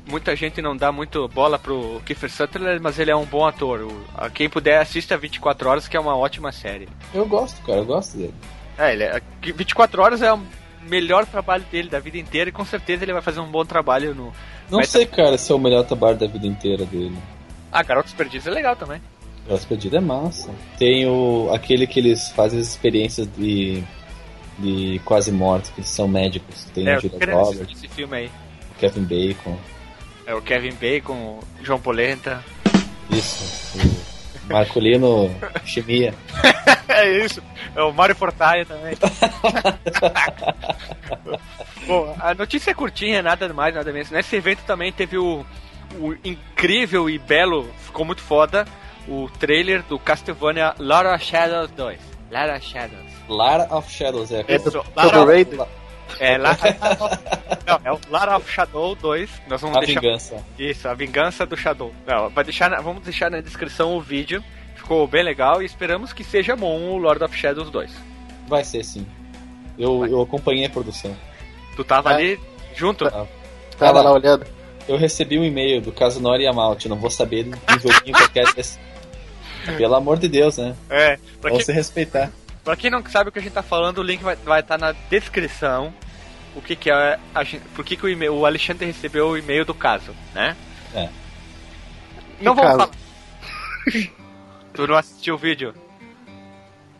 muita 0.08 0.34
gente 0.34 0.60
não 0.62 0.76
dá 0.76 0.90
muito 0.90 1.28
bola 1.28 1.58
pro 1.58 2.00
Kiefer 2.04 2.30
Sutherland, 2.30 2.80
mas 2.80 2.98
ele 2.98 3.10
é 3.10 3.16
um 3.16 3.26
bom 3.26 3.46
ator. 3.46 3.80
O, 3.82 4.30
quem 4.30 4.48
puder, 4.48 4.80
assista 4.80 5.16
24 5.16 5.68
Horas, 5.68 5.86
que 5.86 5.96
é 5.96 6.00
uma 6.00 6.16
ótima 6.16 6.50
série. 6.50 6.88
Eu 7.14 7.26
gosto, 7.26 7.60
cara, 7.62 7.78
eu 7.78 7.84
gosto 7.84 8.16
dele. 8.16 8.34
É, 8.76 8.92
ele 8.92 9.04
é, 9.04 9.20
24 9.42 10.02
Horas 10.02 10.22
é 10.22 10.32
o 10.32 10.40
melhor 10.82 11.26
trabalho 11.26 11.64
dele 11.70 11.88
da 11.88 12.00
vida 12.00 12.16
inteira 12.16 12.48
e 12.48 12.52
com 12.52 12.64
certeza 12.64 13.04
ele 13.04 13.12
vai 13.12 13.22
fazer 13.22 13.40
um 13.40 13.50
bom 13.50 13.64
trabalho 13.64 14.14
no. 14.14 14.32
Não 14.70 14.82
sei, 14.82 15.06
cara, 15.06 15.36
se 15.36 15.52
é 15.52 15.54
o 15.54 15.58
melhor 15.58 15.84
trabalho 15.84 16.16
da 16.16 16.26
vida 16.26 16.46
inteira 16.46 16.84
dele. 16.84 17.16
Ah, 17.70 17.82
Garotos 17.82 18.12
Perdidos 18.14 18.46
é 18.46 18.50
legal 18.50 18.76
também. 18.76 19.00
Perdidos 19.68 19.98
é 19.98 20.00
massa. 20.00 20.50
Tem 20.78 21.06
o, 21.06 21.50
aquele 21.52 21.86
que 21.86 21.98
eles 21.98 22.30
fazem 22.30 22.60
as 22.60 22.68
experiências 22.68 23.28
de, 23.36 23.82
de 24.58 25.00
quase 25.04 25.32
mortos, 25.32 25.70
que 25.70 25.80
eles 25.80 25.90
são 25.90 26.06
médicos. 26.06 26.64
Tem 26.74 26.86
é, 26.86 26.96
o 26.96 27.00
Julia 27.00 27.34
Roberts. 27.34 27.76
Esse 27.76 27.88
filme 27.88 28.16
aí. 28.16 28.30
Kevin 28.78 29.04
Bacon. 29.04 29.58
É 30.26 30.34
o 30.34 30.42
Kevin 30.42 30.74
Bacon, 30.74 31.40
o 31.60 31.64
João 31.64 31.80
Polenta. 31.80 32.44
Isso. 33.10 33.78
O 34.48 34.52
Marcolino 34.52 35.34
Chimia. 35.64 36.14
é 36.88 37.24
isso. 37.24 37.42
É 37.74 37.82
o 37.82 37.92
Mário 37.92 38.14
Fortaia 38.14 38.66
também. 38.66 38.96
Bom, 41.86 42.14
a 42.20 42.34
notícia 42.34 42.70
é 42.70 42.74
curtinha, 42.74 43.22
nada 43.22 43.50
mais, 43.54 43.74
nada 43.74 43.90
menos. 43.92 44.10
Nesse 44.10 44.36
evento 44.36 44.60
também 44.66 44.92
teve 44.92 45.16
o, 45.16 45.44
o 45.98 46.12
incrível 46.22 47.08
e 47.08 47.18
belo, 47.18 47.66
ficou 47.84 48.04
muito 48.04 48.20
foda, 48.20 48.66
o 49.08 49.28
trailer 49.38 49.82
do 49.82 49.98
Castlevania 49.98 50.74
Lara 50.78 51.18
Shadows 51.18 51.70
2. 51.72 52.00
Lara 52.30 52.60
Shadows. 52.60 53.12
Lara 53.28 53.74
of 53.74 53.90
Shadows, 53.90 54.30
é. 54.32 54.44
é 54.46 54.58
do, 54.58 54.84
Lara, 54.94 55.18
é, 56.18 56.38
lá... 56.38 56.56
Não, 57.66 57.80
é 57.84 57.92
o 57.92 58.00
Lara 58.10 58.36
of 58.36 58.50
Shadow 58.50 58.94
2. 58.94 59.30
Nós 59.48 59.60
vamos 59.60 59.76
a 59.76 59.80
deixar... 59.80 60.00
vingança. 60.00 60.44
Isso, 60.58 60.88
a 60.88 60.94
vingança 60.94 61.46
do 61.46 61.56
Shadow. 61.56 61.92
Não, 62.06 62.28
vai 62.30 62.44
deixar 62.44 62.70
na... 62.70 62.80
Vamos 62.80 63.02
deixar 63.02 63.30
na 63.30 63.40
descrição 63.40 63.96
o 63.96 64.00
vídeo. 64.00 64.42
Ficou 64.76 65.06
bem 65.06 65.22
legal 65.22 65.62
e 65.62 65.66
esperamos 65.66 66.12
que 66.12 66.24
seja 66.24 66.56
bom 66.56 66.80
o 66.90 66.96
Lord 66.98 67.22
of 67.24 67.36
Shadows 67.36 67.70
2. 67.70 67.90
Vai 68.46 68.64
ser 68.64 68.84
sim. 68.84 69.06
Eu, 69.78 70.06
eu 70.06 70.22
acompanhei 70.22 70.66
a 70.66 70.70
produção. 70.70 71.14
Tu 71.76 71.84
tava 71.84 72.12
é. 72.12 72.14
ali 72.14 72.40
junto? 72.74 73.04
Tava, 73.04 73.28
tava 73.78 74.02
lá 74.02 74.12
olhando. 74.12 74.46
Eu 74.88 74.96
recebi 74.96 75.38
um 75.38 75.44
e-mail 75.44 75.82
do 75.82 75.92
caso 75.92 76.20
Nori 76.20 76.44
Yamauchi, 76.44 76.88
não 76.88 76.96
vou 76.96 77.10
saber 77.10 77.46
um 77.46 77.78
joguinho 77.78 78.16
qualquer 78.16 78.52
desse. 78.54 78.78
Pelo 79.76 79.94
amor 79.94 80.18
de 80.18 80.28
Deus, 80.28 80.58
né? 80.58 80.74
É. 80.88 81.16
Pra 81.40 81.50
Vamos 81.50 81.64
se 81.64 81.72
respeitar. 81.72 82.30
Pra 82.64 82.76
quem 82.76 82.90
não 82.90 83.04
sabe 83.06 83.30
o 83.30 83.32
que 83.32 83.38
a 83.38 83.42
gente 83.42 83.52
tá 83.52 83.62
falando, 83.62 83.98
o 83.98 84.02
link 84.02 84.22
vai 84.22 84.34
estar 84.34 84.48
vai 84.48 84.62
tá 84.62 84.78
na 84.78 84.92
descrição. 85.10 85.92
O 86.54 86.60
que 86.60 86.76
que 86.76 86.90
é. 86.90 87.18
A 87.34 87.44
gente, 87.44 87.62
por 87.74 87.84
que, 87.84 87.96
que 87.96 88.04
o, 88.04 88.08
e-mail, 88.08 88.34
o 88.34 88.46
Alexandre 88.46 88.86
recebeu 88.86 89.28
o 89.28 89.38
e-mail 89.38 89.64
do 89.64 89.74
caso, 89.74 90.14
né? 90.34 90.56
É. 90.94 91.08
Não 92.40 92.54
vamos 92.54 92.72
falar. 92.72 92.90
tu 94.72 94.86
não 94.86 94.96
assistiu 94.96 95.34
o 95.34 95.38
vídeo? 95.38 95.74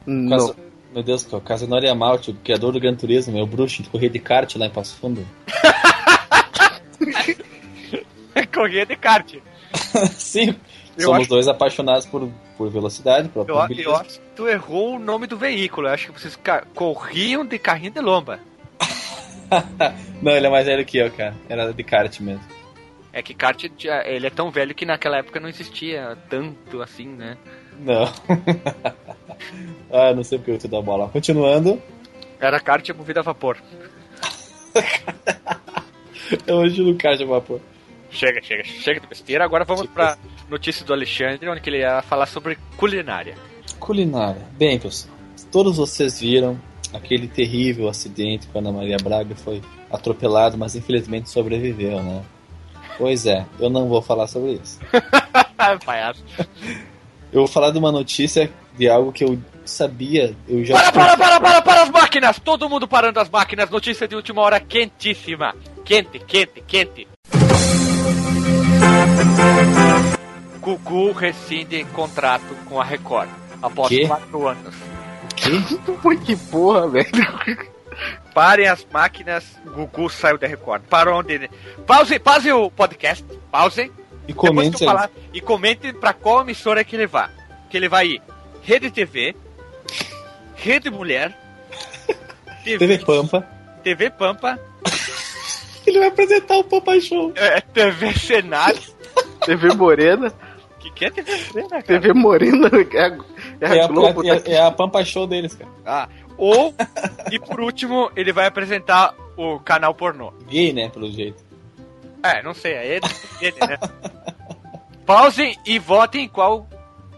Não. 0.07 0.31
Caso, 0.31 0.57
meu 0.93 1.03
Deus, 1.03 1.33
o 1.33 1.41
caso 1.41 1.67
Noria 1.67 1.95
Malte, 1.95 2.31
o 2.31 2.35
criador 2.35 2.73
do 2.73 2.81
Gran 2.81 2.95
Turismo, 2.95 3.35
meu 3.35 3.47
bruxo 3.47 3.83
de 3.83 3.91
correr 3.91 4.09
de 4.09 4.19
kart 4.19 4.55
lá 4.57 4.67
em 4.67 4.71
Passo 4.71 4.97
Fundo. 4.97 5.27
correr 8.55 8.87
de 8.87 8.97
kart. 8.97 9.35
Sim. 10.17 10.57
Somos 10.99 11.21
acho... 11.21 11.29
dois 11.29 11.49
apaixonados 11.49 12.07
por 12.07 12.29
por 12.59 12.69
velocidade, 12.71 13.29
por 13.29 13.49
eu, 13.49 13.55
eu 13.55 13.95
acho 13.95 14.19
que 14.19 14.27
tu 14.35 14.49
errou 14.49 14.97
o 14.97 14.99
nome 14.99 15.29
do 15.29 15.37
veículo. 15.37 15.87
Eu 15.87 15.93
acho 15.93 16.13
que 16.13 16.21
vocês 16.21 16.37
corriam 16.75 17.47
de 17.47 17.57
carrinho 17.57 17.93
de 17.93 18.01
lomba. 18.01 18.41
Não, 20.21 20.33
ele 20.33 20.47
é 20.47 20.51
mais 20.51 20.67
velho 20.67 20.85
que 20.85 20.99
eu, 20.99 21.11
cara. 21.11 21.35
Era 21.49 21.73
de 21.73 21.85
kart 21.85 22.21
mesmo. 22.21 22.43
É 23.13 23.23
que 23.23 23.33
kart, 23.33 23.65
ele 24.05 24.27
é 24.27 24.31
tão 24.31 24.51
velho 24.51 24.75
que 24.75 24.85
naquela 24.85 25.19
época 25.19 25.41
não 25.41 25.49
existia 25.49 26.17
tanto 26.29 26.83
assim, 26.83 27.07
né? 27.07 27.39
Não. 27.79 28.05
ah, 29.91 30.13
não 30.15 30.23
sei 30.23 30.39
porque 30.39 30.51
eu 30.51 30.59
te 30.59 30.69
dou 30.69 30.81
a 30.81 30.83
bola. 30.83 31.09
Continuando. 31.09 31.83
Era 32.39 32.61
kart 32.61 32.87
movida 32.91 33.21
a 33.21 33.23
vapor. 33.23 33.57
eu 36.47 36.67
no 36.67 36.97
kart 36.97 37.21
a 37.21 37.25
vapor. 37.25 37.61
Chega, 38.11 38.43
chega, 38.43 38.65
chega 38.65 39.01
de 39.01 39.07
besteira. 39.07 39.45
Agora 39.45 39.65
vamos 39.65 39.83
tipo... 39.83 39.95
pra 39.95 40.19
notícia 40.49 40.85
do 40.85 40.93
Alexandre, 40.93 41.49
onde 41.49 41.63
ele 41.67 41.79
ia 41.79 42.03
falar 42.03 42.27
sobre 42.27 42.59
culinária. 42.77 43.37
Culinária. 43.79 44.43
Bem, 44.57 44.79
pessoal, 44.79 45.15
todos 45.51 45.77
vocês 45.77 46.21
viram 46.21 46.59
aquele 46.93 47.29
terrível 47.29 47.89
acidente 47.89 48.49
quando 48.49 48.69
a 48.69 48.73
Maria 48.73 48.97
Braga 48.97 49.35
foi 49.35 49.63
atropelada, 49.91 50.57
mas 50.57 50.75
infelizmente 50.75 51.31
sobreviveu, 51.31 52.03
né? 52.03 52.23
Pois 52.97 53.27
é, 53.27 53.47
eu 53.61 53.71
não 53.71 53.89
vou 53.89 54.03
falar 54.03 54.27
sobre 54.27 54.53
isso. 54.55 54.81
Palhaço. 55.85 56.25
Eu 57.33 57.41
vou 57.41 57.47
falar 57.47 57.71
de 57.71 57.79
uma 57.79 57.93
notícia 57.93 58.51
de 58.77 58.89
algo 58.89 59.13
que 59.13 59.23
eu 59.23 59.39
sabia, 59.65 60.35
eu 60.49 60.65
já. 60.65 60.75
Para, 60.75 60.93
para, 60.93 61.17
para, 61.17 61.41
para, 61.41 61.63
para 61.63 61.83
as 61.83 61.91
máquinas! 61.91 62.39
Todo 62.39 62.69
mundo 62.69 62.89
parando 62.89 63.21
as 63.21 63.29
máquinas, 63.29 63.69
notícia 63.69 64.09
de 64.09 64.17
última 64.17 64.41
hora 64.43 64.59
quentíssima. 64.59 65.55
Quente, 65.85 66.19
quente, 66.21 66.63
quente. 66.67 67.07
Gugu 70.77 71.13
rescinde 71.13 71.83
contrato 71.95 72.55
com 72.67 72.79
a 72.79 72.85
Record 72.85 73.31
após 73.63 73.89
que? 73.89 74.07
quatro 74.07 74.49
anos. 74.49 74.75
Que? 75.35 76.27
que 76.27 76.37
porra, 76.37 76.89
velho. 76.89 77.09
Parem 78.35 78.69
as 78.69 78.87
máquinas, 78.93 79.45
Gugu 79.65 80.11
saiu 80.11 80.37
da 80.37 80.47
Record. 80.47 80.83
Parou 80.83 81.19
onde? 81.19 81.49
Pause, 81.87 82.19
pause 82.19 82.53
o 82.53 82.71
podcast, 82.71 83.25
pause. 83.51 83.91
E 84.27 84.35
comente. 84.35 84.85
Falar, 84.85 85.11
e 85.33 85.41
comente 85.41 85.91
pra 85.95 86.13
qual 86.13 86.43
emissora 86.43 86.85
que 86.85 86.95
ele 86.95 87.07
vai. 87.07 87.31
Que 87.71 87.79
ele 87.79 87.89
vai 87.89 88.07
ir. 88.07 88.23
Rede 88.63 88.91
TV, 88.91 89.35
Rede 90.55 90.91
Mulher, 90.91 91.35
TV, 92.63 92.79
TV 92.79 92.99
Pampa. 92.99 93.49
TV 93.83 94.11
Pampa. 94.11 94.61
ele 95.87 95.99
vai 95.99 96.09
apresentar 96.09 96.59
o 96.59 96.65
Pampa 96.65 97.01
Show. 97.01 97.33
É, 97.37 97.61
TV 97.63 98.13
Senado. 98.13 98.79
TV 99.47 99.75
Morena. 99.75 100.31
Que 100.99 101.11
que 101.11 101.21
é 101.21 101.23
TV 101.23 101.53
Morena, 101.53 101.69
cara? 101.69 101.83
TV 101.83 102.13
Morena 102.13 102.71
é 103.61 103.69
a, 103.69 103.75
é 103.75 103.79
é 103.79 103.85
a 103.85 103.87
Globo. 103.87 104.25
É, 104.25 104.37
é, 104.37 104.53
é, 104.55 104.61
a 104.61 104.71
Pampa 104.71 105.05
Show 105.05 105.27
deles, 105.27 105.55
cara. 105.55 105.71
Ah, 105.87 106.09
ou, 106.37 106.75
e 107.31 107.39
por 107.39 107.61
último, 107.61 108.11
ele 108.17 108.33
vai 108.33 108.47
apresentar 108.47 109.15
o 109.37 109.61
canal 109.61 109.95
pornô. 109.95 110.33
Gay, 110.49 110.73
né, 110.73 110.89
pelo 110.89 111.11
jeito. 111.11 111.45
É, 112.23 112.43
não 112.43 112.53
sei, 112.53 112.73
é 112.73 112.87
ele, 112.97 113.07
ele 113.41 113.57
né? 113.61 113.79
Pausem 115.07 115.57
e 115.65 115.79
votem 115.79 116.29
qual 116.29 116.69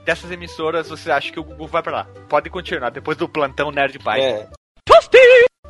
dessas 0.04 0.30
emissoras 0.30 0.88
você 0.88 1.10
acha 1.10 1.32
que 1.32 1.40
o 1.40 1.44
Google 1.44 1.66
vai 1.66 1.82
pra 1.82 1.92
lá. 1.92 2.06
Pode 2.28 2.50
continuar, 2.50 2.90
depois 2.90 3.16
do 3.16 3.28
plantão 3.28 3.70
Nerd 3.70 3.99
Bike. 3.99 4.25
É. 4.25 4.46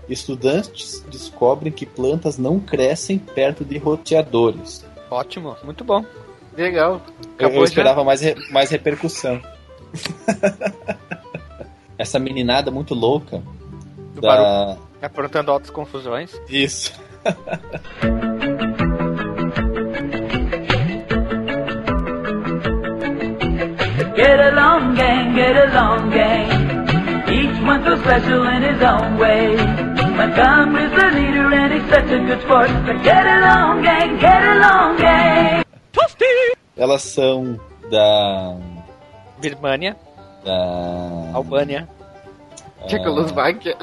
Estudantes 0.08 1.04
descobrem 1.08 1.72
que 1.72 1.86
plantas 1.86 2.36
não 2.36 2.58
crescem 2.58 3.16
perto 3.16 3.64
de 3.64 3.78
roteadores. 3.78 4.84
Ótimo, 5.08 5.56
muito 5.62 5.84
bom. 5.84 6.04
Legal. 6.56 7.00
eu, 7.38 7.48
eu 7.50 7.64
esperava 7.64 8.04
mais, 8.04 8.20
re, 8.20 8.34
mais 8.50 8.70
repercussão. 8.70 9.40
Essa 11.98 12.18
meninada 12.18 12.70
muito 12.70 12.94
louca. 12.94 13.42
Do 14.14 14.20
da... 14.20 14.76
Aprontando 15.02 15.50
altas 15.50 15.70
confusões. 15.70 16.40
Isso. 16.48 16.92
Get 24.16 24.38
along, 24.38 24.94
gang, 24.96 25.34
get 25.34 25.56
along, 25.56 26.10
gang. 26.10 26.50
Each 27.32 27.58
one 27.62 27.82
so 27.84 27.96
special 28.02 28.46
in 28.48 28.62
his 28.62 28.82
own 28.82 29.16
way. 29.16 29.56
Montgomery's 30.14 30.90
the 30.92 31.06
leader 31.16 31.50
and 31.54 31.72
he's 31.72 31.88
such 31.88 32.10
a 32.10 32.18
good 32.26 32.40
sport. 32.42 32.68
But 32.84 33.02
get 33.02 33.24
along, 33.24 33.82
gang, 33.82 34.18
get 34.18 34.42
along, 34.42 34.98
gang. 34.98 35.64
Elas 36.80 37.02
são 37.02 37.60
da. 37.90 38.56
Birmania. 39.38 39.94
Da. 40.42 41.30
Albânia. 41.34 41.86
Tchecoslováquia. 42.86 43.76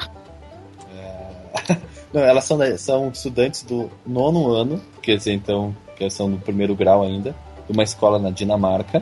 É... 0.96 1.76
Não, 2.12 2.20
elas 2.20 2.44
são, 2.44 2.58
são 2.76 3.08
estudantes 3.10 3.62
do 3.62 3.88
nono 4.04 4.50
ano, 4.50 4.82
quer 5.00 5.16
dizer, 5.16 5.32
então, 5.32 5.76
que 5.94 6.10
são 6.10 6.28
do 6.28 6.38
primeiro 6.38 6.74
grau 6.74 7.04
ainda, 7.04 7.36
de 7.68 7.72
uma 7.72 7.84
escola 7.84 8.18
na 8.18 8.30
Dinamarca. 8.30 9.00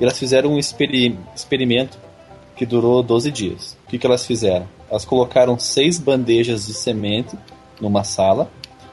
E 0.00 0.04
elas 0.04 0.18
fizeram 0.18 0.54
um 0.54 0.58
experi 0.58 1.18
experimento 1.36 1.98
que 2.56 2.64
durou 2.64 3.02
12 3.02 3.30
dias. 3.30 3.76
O 3.84 3.90
que, 3.90 3.98
que 3.98 4.06
elas 4.06 4.24
fizeram? 4.24 4.66
Elas 4.88 5.04
colocaram 5.04 5.58
seis 5.58 5.98
bandejas 5.98 6.66
de 6.66 6.72
semente 6.72 7.36
numa 7.78 8.04
sala 8.04 8.50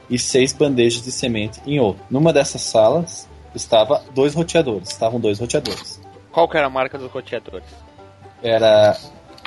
e 0.10 0.20
seis 0.20 0.52
bandejas 0.52 1.02
de 1.02 1.12
semente 1.12 1.62
em 1.66 1.80
outra. 1.80 2.04
Numa 2.10 2.34
dessas 2.34 2.64
salas 2.64 3.30
estava 3.56 4.04
dois 4.14 4.34
roteadores. 4.34 4.90
Estavam 4.90 5.20
dois 5.20 5.40
roteadores. 5.40 6.02
Qual 6.32 6.48
que 6.48 6.58
era 6.58 6.68
a 6.68 6.70
marca 6.70 6.98
dos 6.98 7.12
roteadores? 7.12 7.68
Era. 8.44 8.98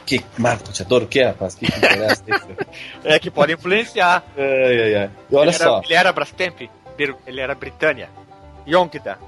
Que 0.07 0.25
marca 0.39 0.65
de 0.65 0.71
roteador? 0.71 1.03
O 1.03 1.07
que, 1.07 1.23
rapaz? 1.23 1.55
Que, 1.55 1.71
que 1.71 1.79
interessa? 1.79 2.25
é 3.05 3.19
que 3.19 3.31
pode 3.31 3.53
influenciar. 3.53 4.25
Ai, 4.37 4.81
ai, 4.83 4.95
ai. 4.95 5.11
E 5.31 5.37
olha 5.37 5.51
ele 5.51 5.57
só. 5.57 5.77
Era, 5.77 5.85
ele 5.85 5.95
era 5.95 6.13
Brastemp? 6.13 6.61
Ele 7.27 7.41
era 7.41 7.55
Britânia? 7.55 8.09
Yonkida? 8.67 9.19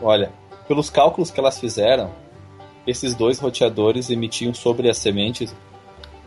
Olha, 0.00 0.30
pelos 0.68 0.90
cálculos 0.90 1.30
que 1.30 1.40
elas 1.40 1.58
fizeram, 1.58 2.12
esses 2.86 3.14
dois 3.14 3.38
roteadores 3.38 4.10
emitiam 4.10 4.52
sobre 4.52 4.90
as 4.90 4.98
sementes 4.98 5.54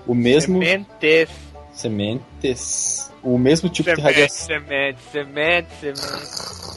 o 0.08 0.16
mesmo. 0.16 0.60
Sementes. 0.60 1.30
Sementes. 1.74 3.12
O 3.22 3.38
mesmo 3.38 3.70
tipo 3.70 3.94
de 3.94 4.02
radiação. 4.02 4.48
Semente, 4.48 5.00
semente, 5.12 5.68
semente. 5.80 6.77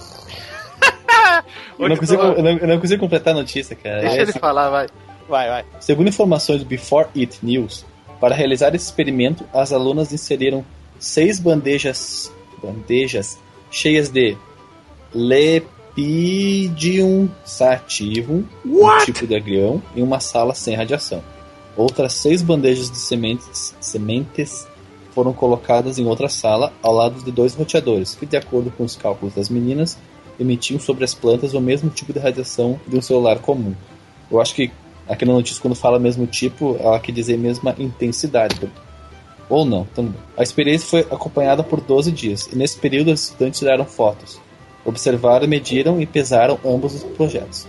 Eu, 1.79 1.89
não 1.89 1.97
consigo, 1.97 2.23
eu, 2.23 2.43
não, 2.43 2.51
eu 2.51 2.69
não 2.69 2.81
consigo 2.81 3.01
completar 3.01 3.35
a 3.35 3.37
notícia, 3.39 3.77
cara. 3.77 4.01
Deixa 4.01 4.17
é 4.17 4.23
ele 4.23 4.33
falar, 4.33 4.71
vai. 4.71 4.87
Vai, 5.29 5.49
vai. 5.49 5.65
Segundo 5.79 6.09
informações 6.09 6.61
do 6.61 6.67
Before 6.67 7.09
It 7.17 7.39
News, 7.43 7.85
para 8.21 8.35
realizar 8.35 8.75
esse 8.75 8.87
experimento, 8.87 9.45
as 9.53 9.73
alunas 9.73 10.13
inseriram 10.13 10.65
seis 10.99 11.39
bandejas, 11.39 12.33
bandejas 12.63 13.39
cheias 13.71 14.09
de 14.09 14.37
Lepidium 15.15 16.49
sativum, 17.45 18.45
um 18.65 18.99
tipo 19.05 19.27
de 19.27 19.35
agrião, 19.35 19.83
em 19.95 20.03
uma 20.03 20.21
sala 20.21 20.55
sem 20.55 20.75
radiação. 20.75 21.23
Outras 21.77 22.15
seis 22.15 22.43
bandejas 22.43 22.91
de 22.91 22.97
sementes, 22.99 23.75
sementes 23.81 24.67
foram 25.13 25.33
colocadas 25.33 25.99
em 25.99 26.07
outra 26.07 26.29
sala, 26.29 26.73
ao 26.83 26.93
lado 26.93 27.23
de 27.23 27.31
dois 27.33 27.55
roteadores, 27.55 28.15
que, 28.15 28.27
de 28.27 28.37
acordo 28.37 28.71
com 28.71 28.85
os 28.85 28.97
cálculos 28.97 29.35
das 29.35 29.49
meninas, 29.49 29.99
emitiam 30.41 30.81
sobre 30.81 31.05
as 31.05 31.15
plantas 31.15 31.53
o 31.53 31.61
mesmo 31.61 31.91
tipo 31.91 32.13
de 32.13 32.19
radiação 32.19 32.81
de 32.89 32.97
um 32.97 33.03
celular 33.03 33.39
comum. 33.39 33.75
Eu 34.31 34.41
acho 34.41 34.55
que 34.55 34.73
aqui 35.07 35.25
na 35.25 35.35
notícia, 35.35 35.61
quando 35.61 35.75
fala 35.75 35.99
mesmo 35.99 36.27
tipo, 36.27 36.77
ela 36.81 36.99
quer 36.99 37.13
dizer 37.13 37.37
mesma 37.37 37.75
intensidade. 37.79 38.71
Ou 39.49 39.65
não, 39.65 39.85
também. 39.85 40.15
A 40.37 40.43
experiência 40.43 40.89
foi 40.89 41.01
acompanhada 41.01 41.63
por 41.63 41.81
12 41.81 42.11
dias, 42.13 42.49
e 42.53 42.57
nesse 42.57 42.79
período 42.79 43.13
os 43.13 43.25
estudantes 43.25 43.59
tiraram 43.59 43.85
fotos, 43.85 44.41
observaram, 44.85 45.47
mediram 45.47 46.01
e 46.01 46.07
pesaram 46.07 46.59
ambos 46.65 46.95
os 46.95 47.03
projetos. 47.03 47.67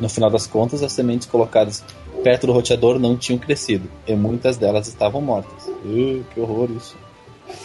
No 0.00 0.08
final 0.08 0.30
das 0.30 0.46
contas, 0.46 0.82
as 0.82 0.92
sementes 0.92 1.28
colocadas 1.28 1.84
perto 2.22 2.46
do 2.46 2.52
roteador 2.52 2.98
não 2.98 3.16
tinham 3.16 3.38
crescido, 3.38 3.88
e 4.06 4.14
muitas 4.14 4.56
delas 4.56 4.88
estavam 4.88 5.20
mortas. 5.20 5.68
Uh, 5.84 6.24
que 6.32 6.40
horror 6.40 6.70
isso. 6.74 6.96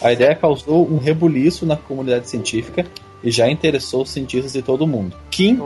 A 0.00 0.12
ideia 0.12 0.34
causou 0.34 0.86
um 0.86 0.98
rebuliço 0.98 1.66
na 1.66 1.76
comunidade 1.76 2.28
científica 2.28 2.86
e 3.22 3.30
já 3.30 3.48
interessou 3.48 4.02
os 4.02 4.10
cientistas 4.10 4.52
de 4.52 4.62
todo 4.62 4.82
o 4.82 4.86
mundo. 4.86 5.16
Kim 5.30 5.60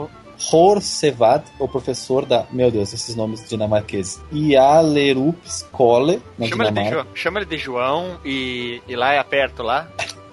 Horsevad, 0.51 1.43
o 1.59 1.67
professor 1.67 2.25
da. 2.25 2.45
Meu 2.51 2.69
Deus, 2.69 2.93
esses 2.93 3.15
nomes 3.15 3.47
dinamarqueses. 3.47 4.21
Ialerup-Skole, 4.31 6.21
na 6.37 6.47
chama 6.47 6.65
Dinamarca. 6.65 6.99
Ele 6.99 7.07
de, 7.13 7.19
chama 7.19 7.39
ele 7.39 7.45
de 7.47 7.57
João 7.57 8.19
e, 8.23 8.81
e 8.87 8.95
lá 8.95 9.13
é 9.13 9.23
perto 9.23 9.63
lá. 9.63 9.89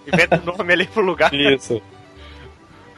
Inventa 0.07 0.41
o 0.45 0.45
nome 0.45 0.73
ali 0.73 0.87
pro 0.87 1.03
lugar. 1.03 1.33
Isso. 1.33 1.81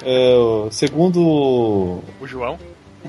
Uh, 0.03 0.69
segundo. 0.71 2.03
O 2.21 2.27
João? 2.27 2.59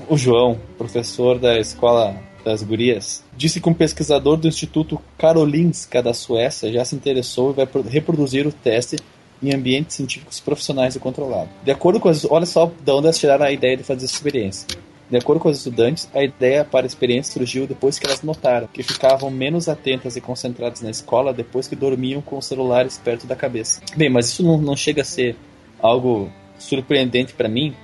O 0.08 0.16
João, 0.16 0.60
professor 0.76 1.38
da 1.38 1.58
escola 1.58 2.14
das 2.44 2.62
gurias, 2.62 3.24
disse 3.36 3.60
que 3.60 3.68
um 3.68 3.74
pesquisador 3.74 4.36
do 4.36 4.46
Instituto 4.46 5.00
Karolinska 5.18 6.00
da 6.00 6.14
Suécia 6.14 6.72
já 6.72 6.84
se 6.84 6.94
interessou 6.94 7.50
e 7.50 7.54
vai 7.54 7.68
reproduzir 7.88 8.46
o 8.46 8.52
teste 8.52 8.96
em 9.42 9.54
ambientes 9.54 9.96
científicos 9.96 10.40
profissionais 10.40 10.96
e 10.96 10.98
controlados. 10.98 11.50
De 11.64 11.70
acordo 11.70 12.00
com 12.00 12.08
as. 12.08 12.24
Olha 12.24 12.46
só 12.46 12.66
de 12.66 12.90
onde 12.90 13.06
elas 13.06 13.18
tiraram 13.18 13.44
a 13.44 13.52
ideia 13.52 13.76
de 13.76 13.82
fazer 13.82 14.04
essa 14.04 14.14
experiência. 14.14 14.66
De 15.10 15.16
acordo 15.16 15.40
com 15.40 15.48
os 15.48 15.56
estudantes, 15.56 16.08
a 16.14 16.22
ideia 16.22 16.64
para 16.64 16.84
a 16.84 16.86
experiência 16.86 17.32
surgiu 17.32 17.66
depois 17.66 17.98
que 17.98 18.06
elas 18.06 18.22
notaram 18.22 18.66
que 18.66 18.82
ficavam 18.82 19.30
menos 19.30 19.66
atentas 19.66 20.16
e 20.16 20.20
concentradas 20.20 20.82
na 20.82 20.90
escola 20.90 21.32
depois 21.32 21.66
que 21.66 21.74
dormiam 21.74 22.20
com 22.20 22.36
os 22.36 22.44
celulares 22.44 23.00
perto 23.02 23.26
da 23.26 23.34
cabeça. 23.34 23.80
Bem, 23.96 24.10
mas 24.10 24.26
isso 24.26 24.42
não, 24.42 24.58
não 24.58 24.76
chega 24.76 25.00
a 25.00 25.04
ser 25.04 25.34
algo 25.80 26.30
surpreendente 26.58 27.32
para 27.32 27.48
mim, 27.48 27.74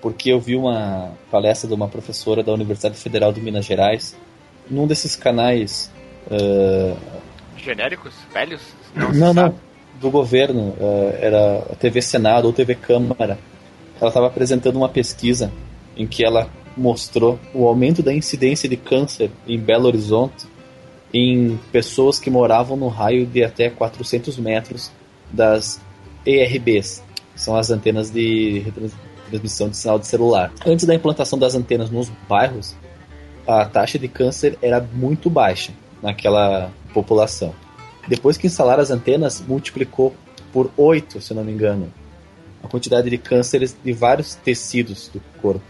porque 0.00 0.30
eu 0.30 0.38
vi 0.38 0.54
uma 0.54 1.12
palestra 1.32 1.66
de 1.66 1.74
uma 1.74 1.88
professora 1.88 2.44
da 2.44 2.52
Universidade 2.52 2.96
Federal 2.96 3.32
de 3.32 3.40
Minas 3.40 3.64
Gerais 3.64 4.16
num 4.70 4.86
desses 4.86 5.16
canais. 5.16 5.90
Uh... 6.30 6.96
Genéricos? 7.56 8.14
Velhos? 8.32 8.62
Não, 8.94 9.12
não, 9.12 9.34
não, 9.34 9.54
do 10.00 10.10
governo. 10.10 10.74
Uh, 10.78 11.14
era 11.20 11.58
a 11.70 11.74
TV 11.74 12.00
Senado 12.02 12.46
ou 12.46 12.52
TV 12.52 12.74
Câmara. 12.74 13.38
Ela 14.00 14.08
estava 14.08 14.26
apresentando 14.26 14.76
uma 14.76 14.88
pesquisa 14.88 15.52
em 15.96 16.06
que 16.06 16.24
ela 16.24 16.48
mostrou 16.76 17.38
o 17.52 17.66
aumento 17.66 18.02
da 18.02 18.14
incidência 18.14 18.68
de 18.68 18.76
câncer 18.76 19.30
em 19.46 19.58
Belo 19.58 19.86
Horizonte 19.86 20.46
em 21.12 21.58
pessoas 21.72 22.18
que 22.18 22.30
moravam 22.30 22.76
no 22.76 22.88
raio 22.88 23.26
de 23.26 23.42
até 23.42 23.70
400 23.70 24.36
metros 24.38 24.92
das 25.32 25.80
ERBs, 26.26 27.02
são 27.34 27.56
as 27.56 27.70
antenas 27.70 28.10
de 28.10 28.64
transmissão 29.30 29.68
de 29.68 29.76
sinal 29.76 29.98
de 29.98 30.06
celular. 30.06 30.52
Antes 30.66 30.84
da 30.84 30.94
implantação 30.94 31.38
das 31.38 31.54
antenas 31.54 31.90
nos 31.90 32.10
bairros, 32.28 32.74
a 33.46 33.64
taxa 33.64 33.98
de 33.98 34.08
câncer 34.08 34.58
era 34.60 34.80
muito 34.80 35.30
baixa 35.30 35.72
naquela 36.02 36.70
população. 36.92 37.54
Depois 38.08 38.36
que 38.36 38.46
instalaram 38.46 38.82
as 38.82 38.90
antenas, 38.90 39.42
multiplicou 39.46 40.14
por 40.52 40.70
8, 40.76 41.20
se 41.20 41.34
não 41.34 41.44
me 41.44 41.52
engano, 41.52 41.92
a 42.62 42.68
quantidade 42.68 43.08
de 43.10 43.18
cânceres 43.18 43.76
de 43.84 43.92
vários 43.92 44.34
tecidos 44.34 45.08
do 45.12 45.20
corpo. 45.40 45.60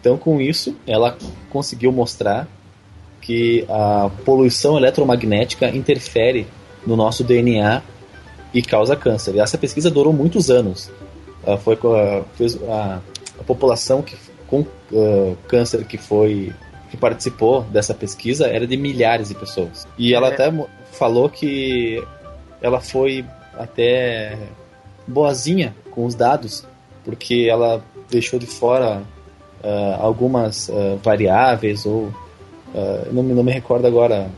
Então, 0.00 0.16
com 0.16 0.40
isso, 0.40 0.76
ela 0.86 1.16
conseguiu 1.50 1.90
mostrar 1.90 2.48
que 3.20 3.64
a 3.68 4.10
poluição 4.24 4.76
eletromagnética 4.76 5.68
interfere 5.68 6.46
no 6.86 6.94
nosso 6.94 7.24
DNA 7.24 7.82
e 8.52 8.62
causa 8.62 8.94
câncer. 8.94 9.34
E 9.34 9.40
essa 9.40 9.56
pesquisa 9.56 9.90
durou 9.90 10.12
muitos 10.12 10.50
anos. 10.50 10.90
Uh, 11.42 11.56
foi 11.58 11.78
fez 12.34 12.62
a, 12.62 13.00
a, 13.40 13.44
população 13.44 14.02
que 14.02 14.16
com 14.46 14.60
uh, 14.60 15.36
câncer 15.48 15.84
que 15.84 15.98
foi 15.98 16.52
que 16.90 16.96
participou 16.96 17.62
dessa 17.62 17.92
pesquisa 17.92 18.46
era 18.46 18.66
de 18.66 18.76
milhares 18.76 19.28
de 19.28 19.34
pessoas. 19.34 19.86
E 19.98 20.14
ela 20.14 20.28
é. 20.28 20.32
até 20.32 20.50
falou 20.94 21.28
que 21.28 22.02
ela 22.60 22.80
foi 22.80 23.24
até 23.58 24.38
boazinha 25.06 25.74
com 25.90 26.06
os 26.06 26.14
dados, 26.14 26.66
porque 27.04 27.46
ela 27.50 27.82
deixou 28.10 28.38
de 28.38 28.46
fora 28.46 29.02
uh, 29.62 30.00
algumas 30.00 30.70
variáveis 31.02 31.84
ou 31.86 32.12
não, 33.12 33.22
não 33.22 33.44
me 33.44 33.52
recordo 33.52 33.86
agora 33.86 34.28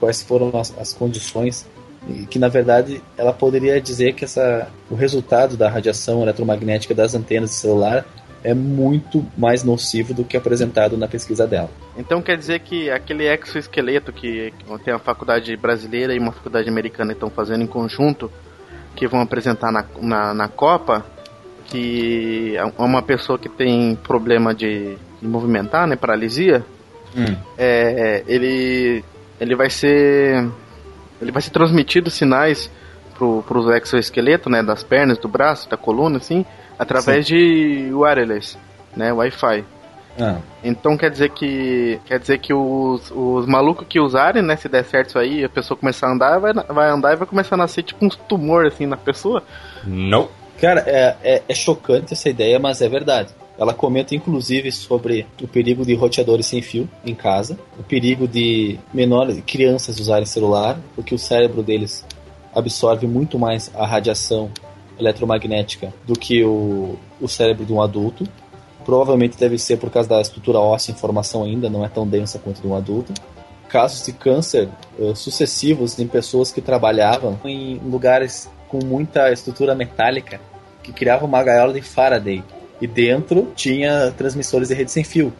quais 0.00 0.22
foram 0.22 0.50
as, 0.58 0.76
as 0.78 0.94
condições 0.94 1.66
e 2.08 2.26
que 2.26 2.38
na 2.38 2.48
verdade 2.48 3.02
ela 3.16 3.32
poderia 3.32 3.80
dizer 3.80 4.14
que 4.14 4.24
essa, 4.24 4.68
o 4.90 4.94
resultado 4.94 5.56
da 5.56 5.68
radiação 5.68 6.22
eletromagnética 6.22 6.94
das 6.94 7.14
antenas 7.14 7.50
de 7.50 7.56
celular 7.56 8.04
é 8.44 8.54
muito 8.54 9.24
mais 9.36 9.62
nocivo 9.62 10.12
do 10.12 10.24
que 10.24 10.36
apresentado 10.36 10.96
na 10.96 11.06
pesquisa 11.06 11.46
dela. 11.46 11.70
Então 11.96 12.20
quer 12.20 12.36
dizer 12.36 12.60
que 12.60 12.90
aquele 12.90 13.26
exoesqueleto 13.26 14.12
que 14.12 14.52
tem 14.84 14.92
a 14.92 14.98
faculdade 14.98 15.56
brasileira 15.56 16.14
e 16.14 16.18
uma 16.18 16.32
faculdade 16.32 16.68
americana 16.68 17.12
estão 17.12 17.30
fazendo 17.30 17.62
em 17.62 17.66
conjunto, 17.66 18.30
que 18.94 19.06
vão 19.06 19.20
apresentar 19.20 19.70
na, 19.70 19.84
na, 20.00 20.34
na 20.34 20.48
Copa, 20.48 21.04
que 21.66 22.56
é 22.56 22.64
uma 22.82 23.02
pessoa 23.02 23.38
que 23.38 23.48
tem 23.48 23.96
problema 23.96 24.54
de, 24.54 24.96
de 25.20 25.26
movimentar, 25.26 25.86
né, 25.86 25.96
paralisia, 25.96 26.64
hum. 27.16 27.36
é, 27.56 28.22
ele, 28.26 29.04
ele 29.40 29.54
vai 29.54 29.70
ser 29.70 30.46
ele 31.20 31.30
vai 31.30 31.40
ser 31.40 31.50
transmitido 31.50 32.10
sinais 32.10 32.68
pro, 33.14 33.42
pros 33.44 33.66
exoesqueleto, 33.68 34.50
né, 34.50 34.62
das 34.62 34.82
pernas, 34.82 35.16
do 35.18 35.28
braço, 35.28 35.70
da 35.70 35.76
coluna, 35.76 36.16
assim, 36.16 36.44
através 36.78 37.26
Sim. 37.26 37.34
de 37.34 37.90
wireless, 37.92 38.56
né, 38.96 39.12
Wi-Fi. 39.12 39.64
Ah. 40.20 40.38
Então 40.62 40.96
quer 40.96 41.10
dizer 41.10 41.30
que 41.30 41.98
quer 42.04 42.18
dizer 42.18 42.38
que 42.38 42.52
os, 42.52 43.10
os 43.10 43.46
malucos 43.46 43.86
que 43.88 43.98
usarem, 43.98 44.42
né, 44.42 44.56
se 44.56 44.68
der 44.68 44.84
certo 44.84 45.08
isso 45.10 45.18
aí, 45.18 45.44
a 45.44 45.48
pessoa 45.48 45.76
começar 45.76 46.08
a 46.08 46.12
andar, 46.12 46.38
vai, 46.38 46.52
vai 46.52 46.90
andar 46.90 47.12
e 47.12 47.16
vai 47.16 47.26
começar 47.26 47.54
a 47.54 47.58
nascer 47.58 47.82
tipo 47.82 48.04
um 48.04 48.08
tumor 48.08 48.66
assim 48.66 48.86
na 48.86 48.96
pessoa? 48.96 49.42
Não. 49.84 50.28
Cara, 50.60 50.84
é, 50.86 51.16
é, 51.22 51.42
é 51.48 51.54
chocante 51.54 52.12
essa 52.12 52.28
ideia, 52.28 52.58
mas 52.58 52.82
é 52.82 52.88
verdade. 52.88 53.30
Ela 53.58 53.74
comenta 53.74 54.14
inclusive 54.14 54.70
sobre 54.70 55.26
o 55.40 55.48
perigo 55.48 55.84
de 55.84 55.94
roteadores 55.94 56.46
sem 56.46 56.62
fio 56.62 56.88
em 57.04 57.14
casa, 57.14 57.58
o 57.78 57.82
perigo 57.82 58.28
de 58.28 58.78
menores 58.92 59.42
crianças 59.46 59.98
usarem 59.98 60.24
celular, 60.24 60.78
porque 60.94 61.14
o 61.14 61.18
cérebro 61.18 61.62
deles 61.62 62.04
absorve 62.54 63.06
muito 63.06 63.38
mais 63.38 63.70
a 63.74 63.86
radiação 63.86 64.50
eletromagnética 64.98 65.92
do 66.06 66.14
que 66.14 66.44
o, 66.44 66.96
o 67.20 67.28
cérebro 67.28 67.64
de 67.64 67.72
um 67.72 67.80
adulto. 67.80 68.26
Provavelmente 68.84 69.38
deve 69.38 69.58
ser 69.58 69.76
por 69.76 69.90
causa 69.90 70.08
da 70.08 70.20
estrutura 70.20 70.58
óssea 70.58 70.92
em 70.92 70.96
formação 70.96 71.44
ainda, 71.44 71.70
não 71.70 71.84
é 71.84 71.88
tão 71.88 72.06
densa 72.06 72.38
quanto 72.38 72.60
de 72.60 72.66
um 72.66 72.74
adulto. 72.74 73.12
Casos 73.68 74.04
de 74.04 74.12
câncer 74.12 74.68
uh, 74.98 75.14
sucessivos 75.16 75.98
em 75.98 76.06
pessoas 76.06 76.52
que 76.52 76.60
trabalhavam 76.60 77.38
em 77.44 77.78
lugares 77.78 78.50
com 78.68 78.84
muita 78.84 79.32
estrutura 79.32 79.74
metálica, 79.74 80.40
que 80.82 80.92
criavam 80.92 81.28
uma 81.28 81.42
gaiola 81.42 81.72
de 81.72 81.82
Faraday 81.82 82.42
e 82.80 82.86
dentro 82.86 83.52
tinha 83.54 84.12
transmissores 84.16 84.68
de 84.68 84.74
rede 84.74 84.90
sem 84.90 85.04
fio. 85.04 85.32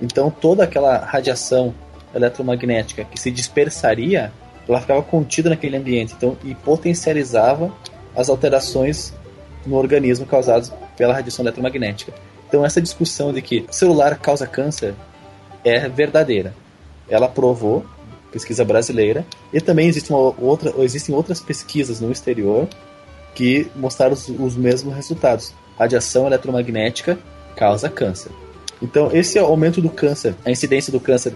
Então 0.00 0.30
toda 0.30 0.64
aquela 0.64 0.98
radiação 0.98 1.74
eletromagnética 2.14 3.04
que 3.04 3.18
se 3.18 3.30
dispersaria, 3.30 4.32
ela 4.68 4.80
ficava 4.80 5.02
contida 5.02 5.48
naquele 5.48 5.76
ambiente, 5.76 6.14
então 6.16 6.36
e 6.44 6.54
potencializava 6.54 7.72
as 8.16 8.28
alterações 8.28 9.12
no 9.66 9.76
organismo 9.76 10.26
causadas 10.26 10.72
pela 10.96 11.14
radiação 11.14 11.44
eletromagnética. 11.44 12.12
Então 12.48 12.64
essa 12.64 12.80
discussão 12.80 13.32
de 13.32 13.40
que 13.40 13.64
celular 13.70 14.18
causa 14.18 14.46
câncer 14.46 14.94
é 15.64 15.88
verdadeira. 15.88 16.54
Ela 17.08 17.28
provou, 17.28 17.84
pesquisa 18.30 18.64
brasileira, 18.64 19.24
e 19.52 19.60
também 19.60 19.88
existe 19.88 20.12
outra, 20.12 20.72
existem 20.78 21.14
outras 21.14 21.40
pesquisas 21.40 22.00
no 22.00 22.10
exterior 22.10 22.68
que 23.34 23.70
mostraram 23.74 24.12
os, 24.12 24.28
os 24.28 24.56
mesmos 24.56 24.94
resultados 24.94 25.54
radiação 25.78 26.26
eletromagnética 26.26 27.18
causa 27.56 27.88
câncer. 27.88 28.30
Então, 28.80 29.10
esse 29.12 29.38
aumento 29.38 29.80
do 29.80 29.88
câncer, 29.88 30.34
a 30.44 30.50
incidência 30.50 30.92
do 30.92 31.00
câncer, 31.00 31.34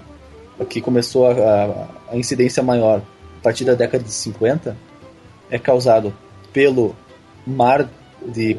que 0.68 0.80
começou 0.80 1.26
a, 1.26 1.32
a, 1.32 2.12
a 2.12 2.16
incidência 2.16 2.62
maior 2.62 3.00
a 3.38 3.42
partir 3.42 3.64
da 3.64 3.74
década 3.74 4.02
de 4.02 4.10
50, 4.10 4.76
é 5.50 5.58
causado 5.58 6.12
pelo 6.56 6.96
mar 7.46 7.86
de 8.26 8.56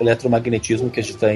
eletromagnetismo 0.00 0.88
que 0.88 1.00
a 1.00 1.02
gente 1.02 1.16
está 1.16 1.26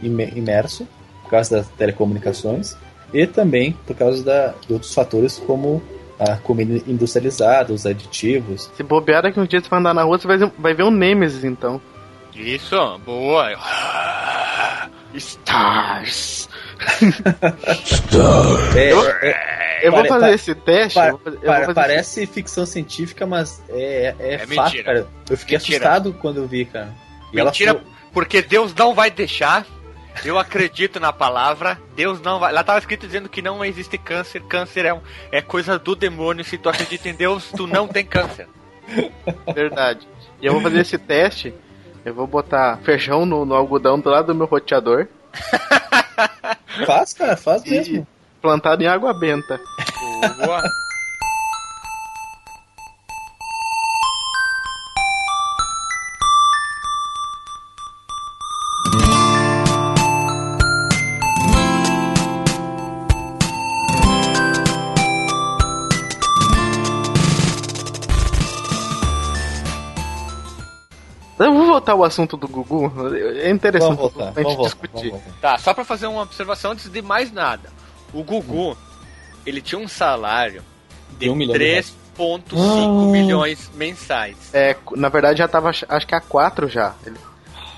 imerso, 0.00 0.86
por 1.24 1.30
causa 1.30 1.56
das 1.56 1.68
telecomunicações, 1.70 2.76
e 3.12 3.26
também 3.26 3.72
por 3.84 3.96
causa 3.96 4.22
da, 4.22 4.54
de 4.64 4.72
outros 4.72 4.94
fatores 4.94 5.42
como 5.44 5.82
a 6.20 6.36
comida 6.36 6.80
industrializada, 6.86 7.72
os 7.72 7.84
aditivos. 7.84 8.70
Se 8.76 8.84
bobear 8.84 9.24
daqui 9.24 9.40
um 9.40 9.44
dia 9.44 9.60
você 9.60 9.68
vai 9.68 9.80
andar 9.80 9.92
na 9.92 10.04
rua, 10.04 10.18
você 10.18 10.28
vai, 10.28 10.38
vai 10.38 10.72
ver 10.72 10.84
um 10.84 10.90
Nemesis 10.92 11.42
então. 11.42 11.80
Isso, 12.32 12.76
boa. 13.04 13.50
Stars. 15.14 16.48
Stars. 17.84 18.70
É, 18.76 18.92
eu, 18.92 19.04
é, 19.04 19.59
eu 19.82 19.92
vou 19.92 20.04
fazer 20.06 20.30
esse 20.32 20.54
teste. 20.54 20.98
Pa, 20.98 21.12
pa, 21.12 21.74
parece 21.74 22.22
esse... 22.22 22.32
ficção 22.32 22.64
científica, 22.66 23.26
mas 23.26 23.62
é, 23.68 24.14
é, 24.18 24.34
é 24.34 24.38
fato, 24.38 24.48
mentira. 24.50 24.84
cara. 24.84 25.06
Eu 25.28 25.36
fiquei 25.36 25.58
mentira. 25.58 25.76
assustado 25.78 26.12
quando 26.14 26.38
eu 26.38 26.46
vi, 26.46 26.64
cara. 26.64 26.94
E 27.32 27.42
mentira, 27.42 27.80
porque 28.12 28.42
Deus 28.42 28.74
não 28.74 28.94
vai 28.94 29.10
deixar. 29.10 29.66
Eu 30.24 30.38
acredito 30.38 30.98
na 30.98 31.12
palavra. 31.12 31.80
Deus 31.94 32.20
não 32.20 32.38
vai. 32.38 32.52
Lá 32.52 32.64
tava 32.64 32.78
escrito 32.78 33.06
dizendo 33.06 33.28
que 33.28 33.40
não 33.40 33.64
existe 33.64 33.96
câncer. 33.96 34.42
Câncer 34.42 34.84
é, 34.84 34.92
um, 34.92 35.00
é 35.30 35.40
coisa 35.40 35.78
do 35.78 35.94
demônio. 35.94 36.44
Se 36.44 36.58
tu 36.58 36.68
acredita 36.68 37.08
em 37.08 37.14
Deus, 37.14 37.50
tu 37.56 37.66
não 37.66 37.86
tem 37.86 38.04
câncer. 38.04 38.48
Verdade. 39.54 40.06
E 40.42 40.46
eu 40.46 40.52
vou 40.52 40.60
fazer 40.60 40.80
esse 40.80 40.98
teste 40.98 41.54
eu 42.04 42.14
vou 42.14 42.26
botar 42.26 42.78
feijão 42.78 43.26
no, 43.26 43.44
no 43.44 43.54
algodão 43.54 44.00
do 44.00 44.08
lado 44.08 44.26
do 44.26 44.34
meu 44.34 44.46
roteador. 44.46 45.06
faz, 46.86 47.12
cara, 47.12 47.36
faz 47.36 47.62
mesmo 47.64 48.06
plantado 48.40 48.82
em 48.82 48.86
água 48.86 49.12
benta. 49.12 49.60
Boa. 50.44 50.62
Vamos 71.38 71.66
voltar 71.66 71.92
ao 71.92 72.04
assunto 72.04 72.36
do 72.36 72.46
Gugu. 72.46 72.92
É 73.16 73.48
interessante 73.50 73.96
voltar, 73.96 74.24
a 74.24 74.42
gente 74.42 74.42
voltar, 74.42 74.62
discutir. 74.62 75.14
Tá, 75.40 75.56
só 75.56 75.72
para 75.72 75.86
fazer 75.86 76.06
uma 76.06 76.20
observação 76.20 76.72
antes 76.72 76.90
de 76.90 77.00
mais 77.00 77.32
nada. 77.32 77.79
O 78.12 78.22
Gugu, 78.22 78.76
ele 79.46 79.60
tinha 79.60 79.78
um 79.78 79.88
salário 79.88 80.62
de 81.12 81.26
De 81.26 81.30
um 81.30 81.34
milhão 81.34 81.56
de 81.56 81.64
reais. 81.64 81.94
3,5 82.16 83.08
Ah. 83.08 83.12
milhões 83.12 83.70
mensais. 83.74 84.36
É, 84.52 84.76
na 84.96 85.08
verdade 85.08 85.38
já 85.38 85.48
tava, 85.48 85.70
acho 85.70 86.06
que 86.06 86.14
a 86.14 86.20
4 86.20 86.68
já. 86.68 86.94
Ele- 87.06 87.16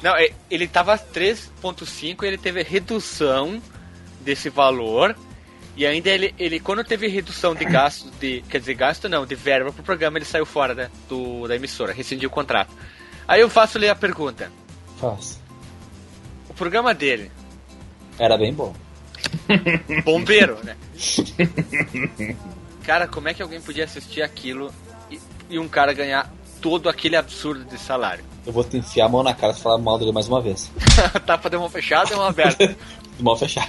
Não, 0.03 0.17
é- 0.17 0.31
ele 0.51 0.67
tava 0.67 0.99
3,5 0.99 2.25
e 2.25 2.29
ele 2.29 2.39
teve 2.39 2.63
redução 2.63 3.63
desse 4.21 4.49
valor. 4.49 5.17
E 5.77 5.87
ainda 5.87 6.11
ele, 6.11 6.35
ele 6.39 6.61
quando 6.61 6.85
teve 6.85 7.07
redução 7.09 7.55
de 7.55 7.65
gasto, 7.65 8.11
de, 8.21 8.43
quer 8.51 8.59
dizer, 8.59 8.75
gasto 8.75 9.09
não, 9.09 9.25
de 9.25 9.35
verba 9.35 9.73
pro 9.73 9.83
programa, 9.83 10.19
ele 10.19 10.25
saiu 10.27 10.45
fora 10.45 10.75
né, 10.75 10.91
do, 11.09 11.47
da 11.49 11.57
emissora, 11.57 11.93
rescindiu 11.95 12.29
o 12.29 12.33
contrato. 12.33 12.71
Aí 13.27 13.41
eu 13.41 13.49
faço 13.49 13.79
lhe 13.79 13.89
a 13.89 13.95
pergunta: 13.95 14.51
Faz. 14.99 15.41
o 16.49 16.53
programa 16.55 16.93
dele, 16.93 17.31
Era 18.19 18.37
bem 18.37 18.53
bom. 18.53 18.75
bombeiro, 20.05 20.59
né? 20.65 20.77
Cara, 22.83 23.07
como 23.07 23.29
é 23.29 23.35
que 23.35 23.43
alguém 23.43 23.61
podia 23.61 23.85
assistir 23.85 24.23
aquilo 24.23 24.73
e, 25.11 25.21
e 25.51 25.59
um 25.59 25.69
cara 25.69 25.93
ganhar 25.93 26.33
todo 26.61 26.89
aquele 26.89 27.17
absurdo 27.17 27.65
de 27.65 27.79
salário? 27.79 28.25
Eu 28.47 28.53
vou 28.53 28.65
te 28.65 28.77
enfiar 28.77 29.07
a 29.07 29.09
mão 29.09 29.23
na 29.23 29.35
cara 29.35 29.53
e 29.53 29.61
falar 29.61 29.79
mal 29.79 29.99
dele 29.99 30.13
mais 30.13 30.29
uma 30.29 30.41
vez. 30.41 30.71
Tapa 31.27 31.49
de 31.49 31.57
mão 31.57 31.69
fechada 31.69 32.13
e 32.13 32.17
mão 32.17 32.27
aberta. 32.27 32.75
De 33.13 33.23
mão 33.23 33.37
fechada. 33.37 33.69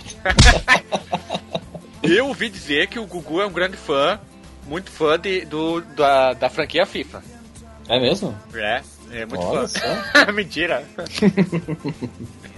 Eu 2.01 2.27
ouvi 2.27 2.49
dizer 2.49 2.87
que 2.87 2.97
o 2.97 3.05
Gugu 3.05 3.41
é 3.41 3.45
um 3.45 3.51
grande 3.51 3.75
fã, 3.75 4.17
muito 4.65 4.89
fã 4.89 5.19
de, 5.19 5.43
do, 5.43 5.81
da, 5.81 6.31
da 6.31 6.49
franquia 6.49 6.85
FIFA. 6.85 7.21
É 7.89 7.99
mesmo? 7.99 8.33
É, 8.53 8.81
é 9.11 9.25
muito 9.25 9.43
Olha 9.43 9.67
fã. 9.67 10.31
Mentira. 10.31 10.85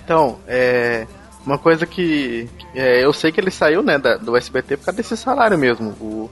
Então, 0.03 0.39
é. 0.47 1.07
Uma 1.45 1.59
coisa 1.59 1.85
que. 1.85 2.49
é, 2.73 3.03
eu 3.05 3.13
sei 3.13 3.31
que 3.31 3.39
ele 3.39 3.51
saiu, 3.51 3.83
né, 3.83 3.99
da- 3.99 4.17
do 4.17 4.35
SBT 4.35 4.77
por 4.77 4.85
causa 4.85 4.97
desse 4.97 5.15
salário 5.15 5.57
mesmo. 5.57 5.89
O, 6.01 6.29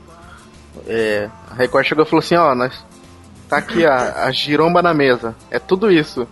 é, 0.88 1.30
a 1.52 1.54
Record 1.54 1.86
chegou 1.86 2.04
e 2.04 2.08
falou 2.08 2.20
assim, 2.24 2.36
ó, 2.36 2.56
nós. 2.56 2.84
Tá 3.48 3.58
aqui 3.58 3.86
a, 3.86 4.24
a 4.26 4.32
giromba 4.32 4.82
na 4.82 4.94
mesa. 4.94 5.36
É 5.52 5.60
tudo 5.60 5.92
isso. 5.92 6.28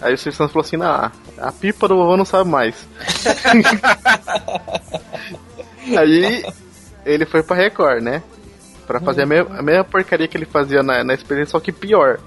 Aí 0.00 0.12
o 0.14 0.18
Silvio 0.18 0.36
Santos 0.36 0.52
falou 0.52 0.66
assim, 0.66 0.76
não, 0.76 1.12
a 1.38 1.52
pipa 1.52 1.86
do 1.86 1.96
vovô 1.96 2.16
não 2.16 2.24
sabe 2.24 2.50
mais. 2.50 2.74
Aí 5.96 6.44
ele 7.04 7.26
foi 7.26 7.42
pra 7.42 7.56
Record, 7.56 8.02
né? 8.02 8.22
Pra 8.86 9.00
fazer 9.00 9.22
a, 9.22 9.26
mesma, 9.26 9.58
a 9.58 9.62
mesma 9.62 9.84
porcaria 9.84 10.28
que 10.28 10.36
ele 10.36 10.44
fazia 10.44 10.82
na, 10.82 11.02
na 11.04 11.14
experiência, 11.14 11.52
só 11.52 11.60
que 11.60 11.72
pior. 11.72 12.18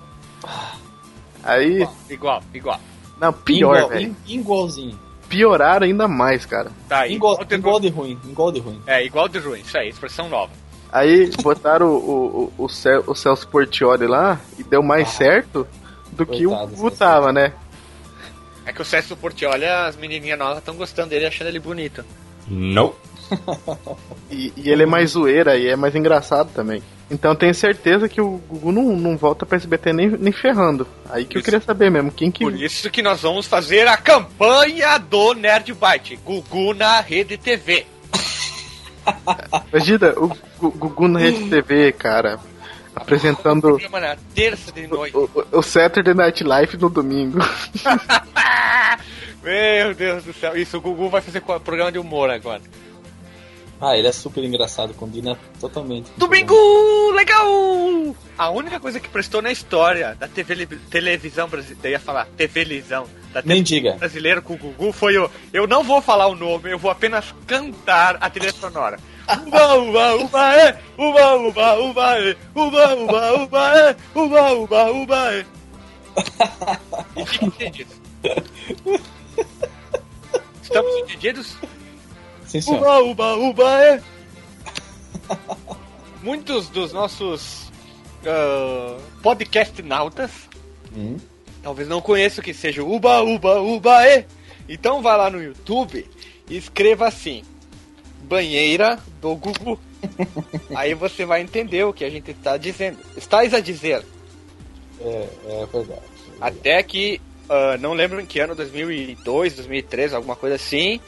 Aí. 1.43 1.87
Igual, 2.09 2.41
igual. 2.53 2.79
Não, 3.19 3.31
pior, 3.33 3.75
Igual- 3.75 3.89
velho. 3.89 4.15
Igualzinho. 4.25 4.99
Pioraram 5.29 5.85
ainda 5.85 6.07
mais, 6.07 6.45
cara. 6.45 6.71
Tá, 6.87 7.07
Igual, 7.07 7.33
igual, 7.33 7.45
de, 7.45 7.55
igual 7.55 7.79
de 7.79 7.89
ruim. 7.89 8.19
Igual 8.25 8.51
de 8.51 8.59
ruim. 8.59 8.81
É, 8.87 9.05
igual 9.05 9.27
de 9.27 9.39
ruim, 9.39 9.59
isso 9.59 9.77
aí, 9.77 9.89
expressão 9.89 10.29
nova. 10.29 10.51
Aí 10.91 11.29
botaram 11.41 11.87
o, 11.87 12.53
o, 12.57 12.63
o, 12.65 12.69
Cel, 12.69 13.03
o 13.05 13.13
Celso 13.13 13.47
Portioli 13.47 14.07
lá 14.07 14.39
e 14.57 14.63
deu 14.63 14.81
mais 14.81 15.09
certo 15.09 15.67
do 16.13 16.25
que 16.25 16.47
o 16.47 16.51
Gugu 16.51 16.75
Celso 16.75 16.97
tava, 16.97 17.33
né? 17.33 17.53
É 18.67 18.73
que 18.73 18.81
o 18.81 18.85
César 18.85 19.15
Portioli, 19.15 19.65
as 19.65 19.95
menininhas 19.95 20.37
novas 20.37 20.57
estão 20.57 20.75
gostando 20.75 21.09
dele, 21.09 21.25
achando 21.25 21.47
ele 21.47 21.59
bonito. 21.59 22.03
Não. 22.49 22.93
E, 24.29 24.51
e 24.57 24.69
ele 24.69 24.83
é 24.83 24.85
mais 24.85 25.11
zoeira 25.11 25.55
e 25.55 25.67
é 25.67 25.75
mais 25.77 25.95
engraçado 25.95 26.49
também. 26.53 26.83
Então 27.09 27.31
eu 27.31 27.35
tenho 27.37 27.55
certeza 27.55 28.09
que 28.09 28.19
o 28.19 28.41
Gugu 28.49 28.73
não, 28.73 28.83
não 28.97 29.15
volta 29.15 29.45
pra 29.45 29.55
SBT 29.55 29.93
nem, 29.93 30.09
nem 30.09 30.33
ferrando. 30.33 30.85
Aí 31.09 31.23
que 31.23 31.37
eu 31.37 31.39
Isso. 31.39 31.45
queria 31.45 31.61
saber 31.61 31.89
mesmo, 31.89 32.11
quem 32.11 32.29
que. 32.29 32.43
Por 32.43 32.53
isso 32.53 32.89
que 32.91 33.01
nós 33.01 33.21
vamos 33.21 33.47
fazer 33.47 33.87
a 33.87 33.95
campanha 33.95 34.97
do 34.97 35.33
Nerd 35.33 35.73
Byte. 35.73 36.19
Gugu 36.25 36.73
na 36.73 36.99
Rede 36.99 37.37
TV. 37.37 37.85
Imagina 39.71 40.13
o 40.19 40.27
Gu- 40.59 40.71
Gugu 40.71 41.07
na 41.07 41.19
Rede 41.19 41.49
TV, 41.49 41.93
cara. 41.93 42.37
Apresentando 42.93 43.79
terça 44.35 44.73
de 44.73 44.87
noite. 44.87 45.15
o, 45.15 45.29
o, 45.53 45.59
o 45.59 45.63
Saturday 45.63 46.13
Night 46.13 46.43
Live 46.43 46.75
no 46.77 46.89
domingo. 46.89 47.39
Meu 49.41 49.93
Deus 49.93 50.23
do 50.25 50.33
céu. 50.33 50.57
Isso, 50.57 50.77
o 50.77 50.81
Gugu 50.81 51.09
vai 51.09 51.21
fazer 51.21 51.39
programa 51.41 51.91
de 51.91 51.99
humor 51.99 52.29
agora. 52.29 52.61
Ah, 53.79 53.95
ele 53.95 54.07
é 54.07 54.11
super 54.11 54.43
engraçado, 54.43 54.93
combina 54.95 55.37
totalmente. 55.59 56.09
Domingo 56.17 56.55
legal! 57.11 57.47
A 58.37 58.49
única 58.49 58.79
coisa 58.79 58.99
que 58.99 59.07
prestou 59.07 59.41
na 59.41 59.51
história 59.51 60.15
da 60.15 60.27
TV, 60.27 60.65
televisão 60.89 61.47
brasileira, 61.47 61.87
eu 61.87 61.91
ia 61.91 61.99
falar, 61.99 62.25
TV-lisão, 62.35 63.05
da 63.31 63.41
Nem 63.45 63.61
diga. 63.61 63.93
brasileira 63.93 64.41
com 64.41 64.53
o 64.53 64.57
Gugu 64.57 64.91
foi 64.91 65.17
o. 65.17 65.29
Eu 65.53 65.67
não 65.67 65.83
vou 65.83 66.01
falar 66.01 66.25
o 66.27 66.35
nome, 66.35 66.71
eu 66.71 66.79
vou 66.79 66.89
apenas 66.89 67.33
cantar 67.45 68.17
a 68.19 68.29
trilha 68.29 68.51
sonora. 68.51 68.99
Uba, 69.45 69.75
uba, 69.75 70.15
uba, 70.15 70.55
é! 70.55 70.79
Uba, 70.97 71.35
uba, 71.35 71.79
uba, 71.79 72.17
é! 72.19 72.35
Uba, 72.55 72.95
uba, 72.95 73.33
uba, 73.43 73.79
é! 73.79 73.95
Uba, 74.15 74.51
uba, 74.53 74.91
uba, 74.91 75.33
é! 75.33 75.45
E 77.15 77.25
fique 77.25 77.45
entendido. 77.45 77.91
Estamos 80.63 80.95
entendidos? 80.97 81.55
Sim. 82.47 82.59
Uba, 82.67 82.99
uba, 83.01 83.35
uba, 83.35 83.83
é! 83.83 84.01
Muitos 86.23 86.69
dos 86.69 86.93
nossos 86.93 87.71
ah, 88.25 88.97
podcast 89.21 89.81
nautas 89.81 90.31
Hum. 90.95 91.17
talvez 91.61 91.87
não 91.87 92.01
conheçam 92.01 92.43
que 92.43 92.53
seja 92.53 92.83
Uba, 92.83 93.21
Uba, 93.21 93.59
Uba, 93.61 94.07
é! 94.07 94.25
Então 94.67 95.01
vai 95.01 95.17
lá 95.17 95.29
no 95.29 95.41
YouTube 95.43 96.05
e 96.49 96.57
escreva 96.57 97.07
assim: 97.07 97.43
Banheira 98.23 98.97
do 99.21 99.35
Gugu. 99.35 99.79
Aí 100.75 100.93
você 100.93 101.25
vai 101.25 101.41
entender 101.41 101.83
o 101.83 101.93
que 101.93 102.03
a 102.05 102.09
gente 102.09 102.31
está 102.31 102.57
dizendo. 102.57 102.97
Estás 103.15 103.53
a 103.53 103.59
dizer 103.59 104.03
É, 105.01 105.27
é 105.61 105.65
verdade. 105.71 106.01
até 106.41 106.81
que, 106.83 107.21
ah, 107.49 107.77
não 107.79 107.93
lembro 107.93 108.19
em 108.19 108.25
que 108.25 108.39
ano, 108.39 108.55
2002, 108.55 109.55
2003, 109.55 110.13
alguma 110.13 110.35
coisa 110.35 110.55
assim, 110.55 110.99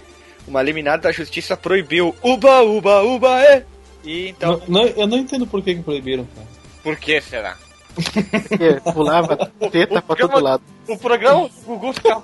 uma 0.50 0.62
liminar 0.62 1.00
da 1.00 1.12
justiça 1.12 1.56
proibiu 1.56 2.16
Uba, 2.24 2.62
Uba, 2.64 3.02
Uba, 3.04 3.42
é! 3.42 3.66
E 4.04 4.30
então, 4.30 4.62
Não, 4.68 4.82
não- 4.84 4.88
eu 4.90 5.08
não 5.08 5.18
entendo 5.18 5.46
por 5.48 5.62
que, 5.62 5.76
que 5.76 5.84
proibiram, 5.84 6.26
cara. 6.36 6.48
por 6.84 6.96
que 6.98 7.22
será? 7.22 7.56
Porque 8.48 8.80
pulava 8.94 9.36
teta 9.72 10.02
pra 10.02 10.16
todo 10.16 10.40
lado. 10.40 10.64
O 10.88 10.98
programa 10.98 11.42
o 11.42 11.50
Gugu 11.66 11.92
ficava 11.94 12.22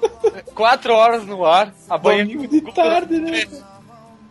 4 0.53 0.93
horas 0.93 1.25
no 1.25 1.45
ar, 1.45 1.73
a 1.89 1.97
banheira 1.97 2.25
Domingo 2.27 2.43
do 2.47 2.49
de 2.51 2.59
Gugu 2.61 2.73
tarde, 2.73 3.19
né? 3.19 3.45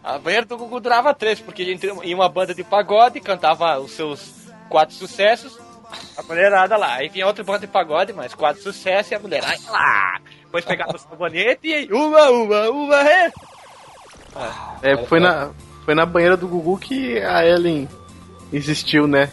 A 0.02 0.18
banheira 0.18 0.46
do 0.46 0.56
Gugu 0.56 0.80
durava 0.80 1.12
três, 1.12 1.40
porque 1.40 1.60
ele 1.62 1.74
entrou 1.74 2.02
em 2.02 2.14
uma 2.14 2.28
banda 2.28 2.54
de 2.54 2.64
pagode, 2.64 3.20
cantava 3.20 3.78
os 3.78 3.90
seus 3.92 4.32
quatro 4.70 4.94
sucessos, 4.94 5.58
a 6.16 6.22
mulherada 6.22 6.76
lá. 6.76 6.94
Aí 6.94 7.08
vinha 7.08 7.26
outra 7.26 7.44
banda 7.44 7.60
de 7.60 7.66
pagode, 7.66 8.12
mais 8.12 8.32
quatro 8.34 8.62
sucessos, 8.62 9.12
e 9.12 9.14
a 9.14 9.18
mulherada 9.18 9.58
lá. 9.70 10.18
Depois 10.44 10.64
pegava 10.64 10.94
o 10.94 10.98
sabonete 10.98 11.60
e 11.68 11.74
aí, 11.74 11.88
uma, 11.92 12.30
uma, 12.30 12.70
uma, 12.70 13.00
é. 13.10 13.30
É, 14.82 14.96
foi, 15.06 15.20
na, 15.20 15.50
foi 15.84 15.94
na 15.94 16.04
banheira 16.06 16.36
do 16.36 16.48
Gugu 16.48 16.76
que 16.78 17.18
a 17.18 17.44
Ellen 17.46 17.88
existiu, 18.52 19.06
né? 19.06 19.30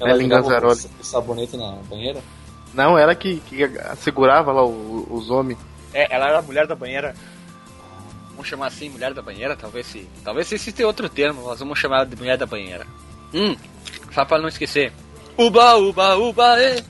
Ellen 0.00 0.22
jogava 0.28 0.42
Gazzaroli. 0.42 0.80
o- 0.80 1.00
O 1.00 1.04
sabonete 1.04 1.56
na 1.56 1.72
banheira? 1.88 2.20
Não, 2.74 2.98
ela 2.98 3.14
que, 3.14 3.40
que 3.48 3.58
segurava 3.98 4.50
lá 4.52 4.64
o- 4.64 5.06
os 5.10 5.30
homens. 5.30 5.58
É, 5.94 6.14
ela 6.14 6.28
era 6.28 6.38
a 6.38 6.42
mulher 6.42 6.66
da 6.66 6.74
banheira. 6.74 7.14
Vamos 8.30 8.48
chamar 8.48 8.66
assim, 8.68 8.88
mulher 8.88 9.12
da 9.12 9.20
banheira? 9.22 9.54
Talvez 9.54 9.86
se. 9.86 10.08
Talvez 10.24 10.46
se 10.48 10.54
exista 10.54 10.84
outro 10.86 11.08
termo, 11.08 11.42
nós 11.42 11.58
vamos 11.60 11.78
chamar 11.78 11.96
ela 11.98 12.06
de 12.06 12.16
mulher 12.16 12.38
da 12.38 12.46
banheira. 12.46 12.86
Hum, 13.34 13.54
só 14.12 14.24
pra 14.24 14.38
não 14.38 14.48
esquecer. 14.48 14.92
Uba, 15.36 15.74
uba, 15.76 16.16
uba, 16.16 16.60
é. 16.60 16.82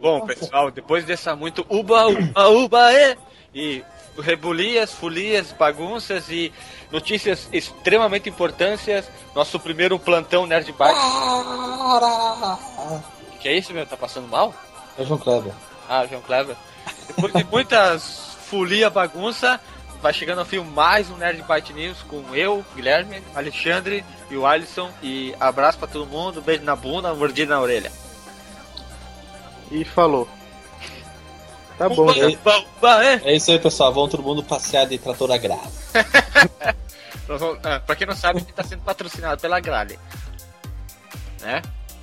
Bom, 0.00 0.24
pessoal, 0.26 0.70
depois 0.70 1.04
dessa 1.04 1.34
muito 1.34 1.66
uba, 1.68 2.06
uba, 2.06 2.48
uba, 2.48 2.92
é, 2.92 3.16
e 3.54 3.82
rebulias, 4.20 4.92
folias, 4.92 5.52
bagunças 5.52 6.28
e 6.28 6.52
notícias 6.90 7.48
extremamente 7.52 8.28
importantes, 8.28 9.04
nosso 9.34 9.58
primeiro 9.58 9.98
plantão 9.98 10.46
Nerd 10.46 10.72
Bike. 10.72 10.98
Que 13.40 13.48
é 13.48 13.56
isso, 13.56 13.72
meu? 13.72 13.86
Tá 13.86 13.96
passando 13.96 14.28
mal? 14.28 14.54
É 14.96 15.02
o 15.02 15.06
João 15.06 15.18
Kleber. 15.18 15.52
Ah, 15.88 16.06
João 16.06 16.22
Kleber. 16.22 16.56
Depois 17.06 17.32
de 17.32 17.44
muitas 17.44 18.36
folia, 18.48 18.90
bagunça, 18.90 19.60
vai 20.00 20.12
chegando 20.12 20.40
ao 20.40 20.44
fim 20.44 20.58
mais 20.60 21.10
um 21.10 21.16
Nerd 21.16 21.42
Byte 21.42 21.72
News 21.72 22.02
com 22.02 22.34
eu, 22.34 22.64
Guilherme, 22.74 23.22
Alexandre 23.34 24.04
e 24.30 24.36
o 24.36 24.46
Alisson. 24.46 24.90
E 25.02 25.34
abraço 25.38 25.78
pra 25.78 25.88
todo 25.88 26.06
mundo, 26.06 26.40
beijo 26.40 26.64
na 26.64 26.74
bunda, 26.74 27.14
mordida 27.14 27.54
na 27.54 27.60
orelha. 27.60 27.92
E 29.70 29.84
falou. 29.84 30.28
Tá 31.76 31.88
bom, 31.88 32.06
uba, 32.10 33.04
é. 33.04 33.20
É 33.24 33.36
isso 33.36 33.50
aí, 33.52 33.58
pessoal. 33.58 33.92
Vamos 33.92 34.10
todo 34.10 34.22
mundo 34.22 34.42
passear 34.42 34.86
de 34.86 34.98
trator 34.98 35.30
agrado. 35.30 35.70
Nós 37.28 37.38
vamos- 37.40 37.58
ah, 37.64 37.78
pra 37.80 37.94
quem 37.94 38.06
não 38.06 38.16
sabe, 38.16 38.38
a 38.38 38.40
gente 38.40 38.52
tá 38.52 38.64
sendo 38.64 38.82
patrocinado 38.82 39.40
pela 39.40 39.60
Grale. 39.60 39.98
Né? 41.40 41.62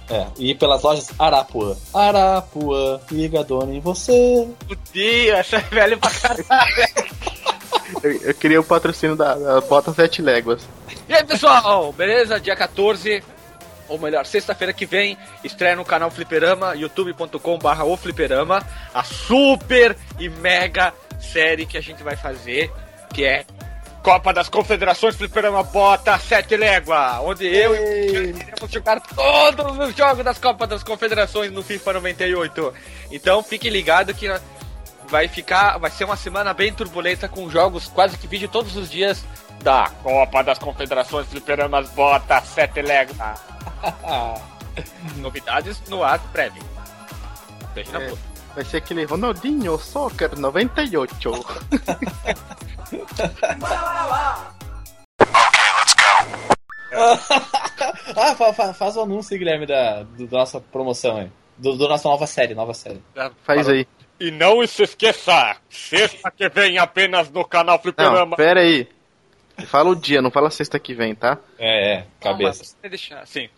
É, 0.10 0.28
e 0.38 0.54
pelas 0.56 0.82
lojas 0.84 1.10
Arapuã. 1.20 1.76
Arapuã, 1.94 3.02
ligadona 3.12 3.74
em 3.74 3.80
você. 3.82 4.48
Essa 5.34 5.58
é 5.58 5.60
velho 5.62 5.98
pra 5.98 6.12
caralho. 6.12 6.76
Eu, 8.04 8.12
eu 8.22 8.34
queria 8.36 8.62
o 8.62 8.64
patrocínio 8.64 9.16
da, 9.16 9.36
da 9.36 9.62
Bota 9.62 9.92
Sete 9.94 10.22
Léguas. 10.22 10.62
E 11.10 11.14
aí, 11.14 11.24
pessoal, 11.24 11.92
beleza? 11.92 12.40
Dia 12.40 12.56
14, 12.56 13.24
ou 13.88 14.00
melhor, 14.00 14.26
sexta-feira 14.26 14.74
que 14.74 14.86
vem, 14.86 15.18
estreia 15.44 15.76
no 15.76 15.86
canal 15.86 16.10
Fliperama, 16.10 16.76
youtube.com.br 16.76 17.84
o 17.84 17.98
Fliperama, 17.98 18.66
a 18.94 19.04
super 19.04 19.96
e 20.20 20.30
mega 20.30 20.94
série 21.20 21.66
que 21.66 21.78
a 21.78 21.82
gente 21.82 22.04
vai 22.04 22.16
fazer, 22.16 22.72
que 23.14 23.26
é 23.26 23.46
Copa 24.06 24.32
das 24.32 24.48
Confederações 24.48 25.16
Fliperama 25.16 25.64
Bota 25.64 26.16
7 26.20 26.56
Légua, 26.56 27.22
onde 27.22 27.48
eu 27.48 27.74
e 27.74 27.80
o 27.80 28.38
iremos 28.38 28.72
jogar 28.72 29.02
todos 29.02 29.80
os 29.80 29.96
jogos 29.96 30.24
das 30.24 30.38
Copas 30.38 30.70
das 30.70 30.84
Confederações 30.84 31.52
no 31.52 31.64
FIFA 31.64 31.94
98. 31.94 32.74
Então 33.12 33.42
fique 33.42 33.68
ligado 33.68 34.14
que 34.14 34.28
vai 35.08 35.28
ficar, 35.28 35.80
vai 35.80 35.90
ser 35.90 36.04
uma 36.04 36.16
semana 36.16 36.54
bem 36.54 36.72
turbulenta 36.72 37.28
com 37.28 37.50
jogos 37.50 37.88
quase 37.88 38.16
que 38.16 38.28
vídeo 38.28 38.48
todos 38.48 38.76
os 38.76 38.92
dias 38.92 39.26
da 39.64 39.90
Copa 40.04 40.44
das 40.44 40.60
Confederações 40.60 41.26
Fliperamas 41.26 41.90
Bota 41.90 42.40
7 42.42 42.84
Légua. 42.84 43.55
Novidades 45.18 45.82
no 45.90 46.04
ar 46.04 46.20
breve. 46.32 46.60
Beijo 47.74 47.92
na 47.92 48.02
É. 48.02 48.10
boca. 48.10 48.22
Vai 48.56 48.64
ser 48.66 48.78
aquele 48.78 49.04
Ronaldinho 49.04 49.78
Soccer 49.78 50.38
98. 50.40 51.32
ah, 58.16 58.36
fa- 58.36 58.54
fa- 58.54 58.74
faz 58.74 58.96
o 58.96 59.02
anúncio, 59.02 59.38
Guilherme, 59.38 59.66
da, 59.66 60.04
do- 60.04 60.28
da 60.28 60.38
nossa 60.40 60.60
promoção 60.60 61.18
aí. 61.18 61.32
Do, 61.58 61.76
do 61.76 61.88
nossa 61.88 62.08
nova 62.10 62.28
série, 62.28 62.54
nova 62.54 62.74
série. 62.74 63.02
Faz 63.44 63.68
aí. 63.70 63.88
E 64.20 64.32
não 64.32 64.66
se 64.66 64.84
esqueça, 64.84 65.58
sexta 65.70 66.32
que 66.32 66.48
vem 66.50 66.78
apenas 66.78 67.30
no 67.30 67.44
canal 67.46 67.76
Não, 67.76 67.82
Fliperama. 67.82 68.36
pera 68.38 68.62
aí. 68.62 68.88
Fala 69.68 69.90
o 69.90 69.96
dia, 69.96 70.22
não 70.22 70.32
fala 70.32 70.50
sexta 70.50 70.78
que 70.80 70.94
vem, 70.94 71.16
tá? 71.16 71.38
É, 71.58 71.94
é, 71.96 72.08
cabeça. 72.20 72.64
Não, 72.64 72.70
mas 72.84 72.92
deixa 72.92 73.20
assim. 73.20 73.50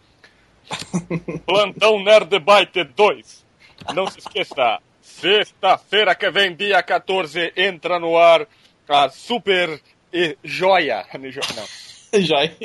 Plantão 1.45 2.03
Nerd 2.03 2.39
Byte 2.39 2.83
2. 2.83 3.45
Não 3.93 4.07
se 4.07 4.19
esqueça, 4.19 4.79
sexta-feira 5.01 6.15
que 6.15 6.29
vem, 6.29 6.55
dia 6.55 6.81
14, 6.83 7.53
entra 7.55 7.99
no 7.99 8.17
ar 8.17 8.47
a 8.87 9.09
Super 9.09 9.81
e 10.13 10.37
Joia. 10.43 11.05
Não, 11.13 12.21
Joia. 12.21 12.55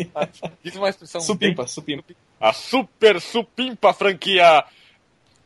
diz 0.62 0.76
uma 0.76 0.88
expressão. 0.88 1.20
Supimpa, 1.20 1.66
supimpa. 1.66 2.14
A 2.40 2.52
Super 2.52 3.20
Supimpa 3.20 3.92
franquia 3.92 4.64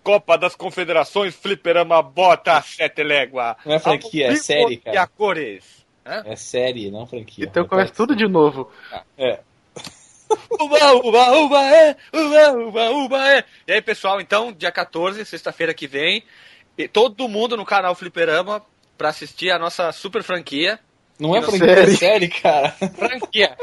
Copa 0.02 0.38
das 0.38 0.54
Confederações 0.54 1.34
Fliperama 1.34 2.00
Bota 2.02 2.60
7 2.62 3.02
Légua. 3.02 3.56
Não 3.64 3.74
é 3.74 3.78
franquia, 3.78 4.28
é 4.28 4.36
série, 4.36 4.76
cara. 4.76 4.96
E 4.96 4.98
a 4.98 5.06
cores. 5.06 5.84
Hã? 6.06 6.22
É 6.24 6.36
série, 6.36 6.90
não 6.90 7.06
franquia. 7.06 7.46
Então 7.46 7.66
começa 7.66 7.92
tudo 7.92 8.14
de 8.14 8.28
novo. 8.28 8.70
É. 9.18 9.40
Uba, 10.50 10.92
uba, 10.94 11.32
uba, 11.38 11.62
é, 11.74 11.96
uba, 12.12 12.52
uba, 12.52 12.90
uba, 12.90 13.28
é. 13.32 13.44
E 13.66 13.72
aí, 13.72 13.82
pessoal, 13.82 14.20
então, 14.20 14.52
dia 14.52 14.72
14, 14.72 15.24
sexta-feira 15.24 15.72
que 15.72 15.86
vem, 15.86 16.24
e 16.76 16.88
todo 16.88 17.28
mundo 17.28 17.56
no 17.56 17.64
canal 17.64 17.94
Fliperama 17.94 18.62
pra 18.98 19.10
assistir 19.10 19.50
a 19.50 19.58
nossa 19.58 19.92
super 19.92 20.22
franquia. 20.22 20.78
Não 21.18 21.34
é 21.36 21.40
franquia, 21.42 21.70
é 21.70 21.76
série. 21.76 21.96
série, 21.96 22.28
cara. 22.28 22.70
Franquia! 22.70 23.56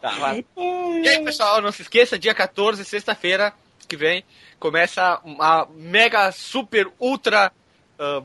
tá, 0.00 0.10
vai. 0.18 0.44
E 0.56 1.08
aí, 1.08 1.24
pessoal, 1.24 1.60
não 1.60 1.70
se 1.70 1.82
esqueça, 1.82 2.18
dia 2.18 2.34
14, 2.34 2.84
sexta-feira 2.84 3.52
que 3.86 3.96
vem, 3.96 4.24
começa 4.58 5.20
uma 5.24 5.68
mega, 5.74 6.32
super, 6.32 6.88
ultra. 6.98 7.52
ah, 7.98 8.22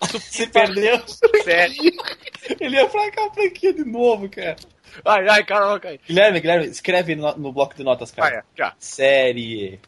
Se 0.20 0.46
perdeu. 0.48 1.00
série. 1.44 1.76
Ele 2.60 2.76
ia 2.76 2.86
pra 2.88 3.10
cá 3.10 3.26
a 3.26 3.30
franquia 3.32 3.72
de 3.72 3.84
novo, 3.84 4.28
cara. 4.28 4.56
Ai, 5.04 5.28
ai, 5.28 5.44
caraca. 5.44 5.98
Guilherme, 6.06 6.40
Guilherme, 6.40 6.66
escreve 6.66 7.14
no, 7.14 7.36
no 7.36 7.52
bloco 7.52 7.74
de 7.74 7.84
notas, 7.84 8.10
cara. 8.10 8.30
Vai, 8.30 8.42
já. 8.56 8.74
Série. 8.78 9.80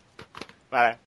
Vai. 0.71 0.97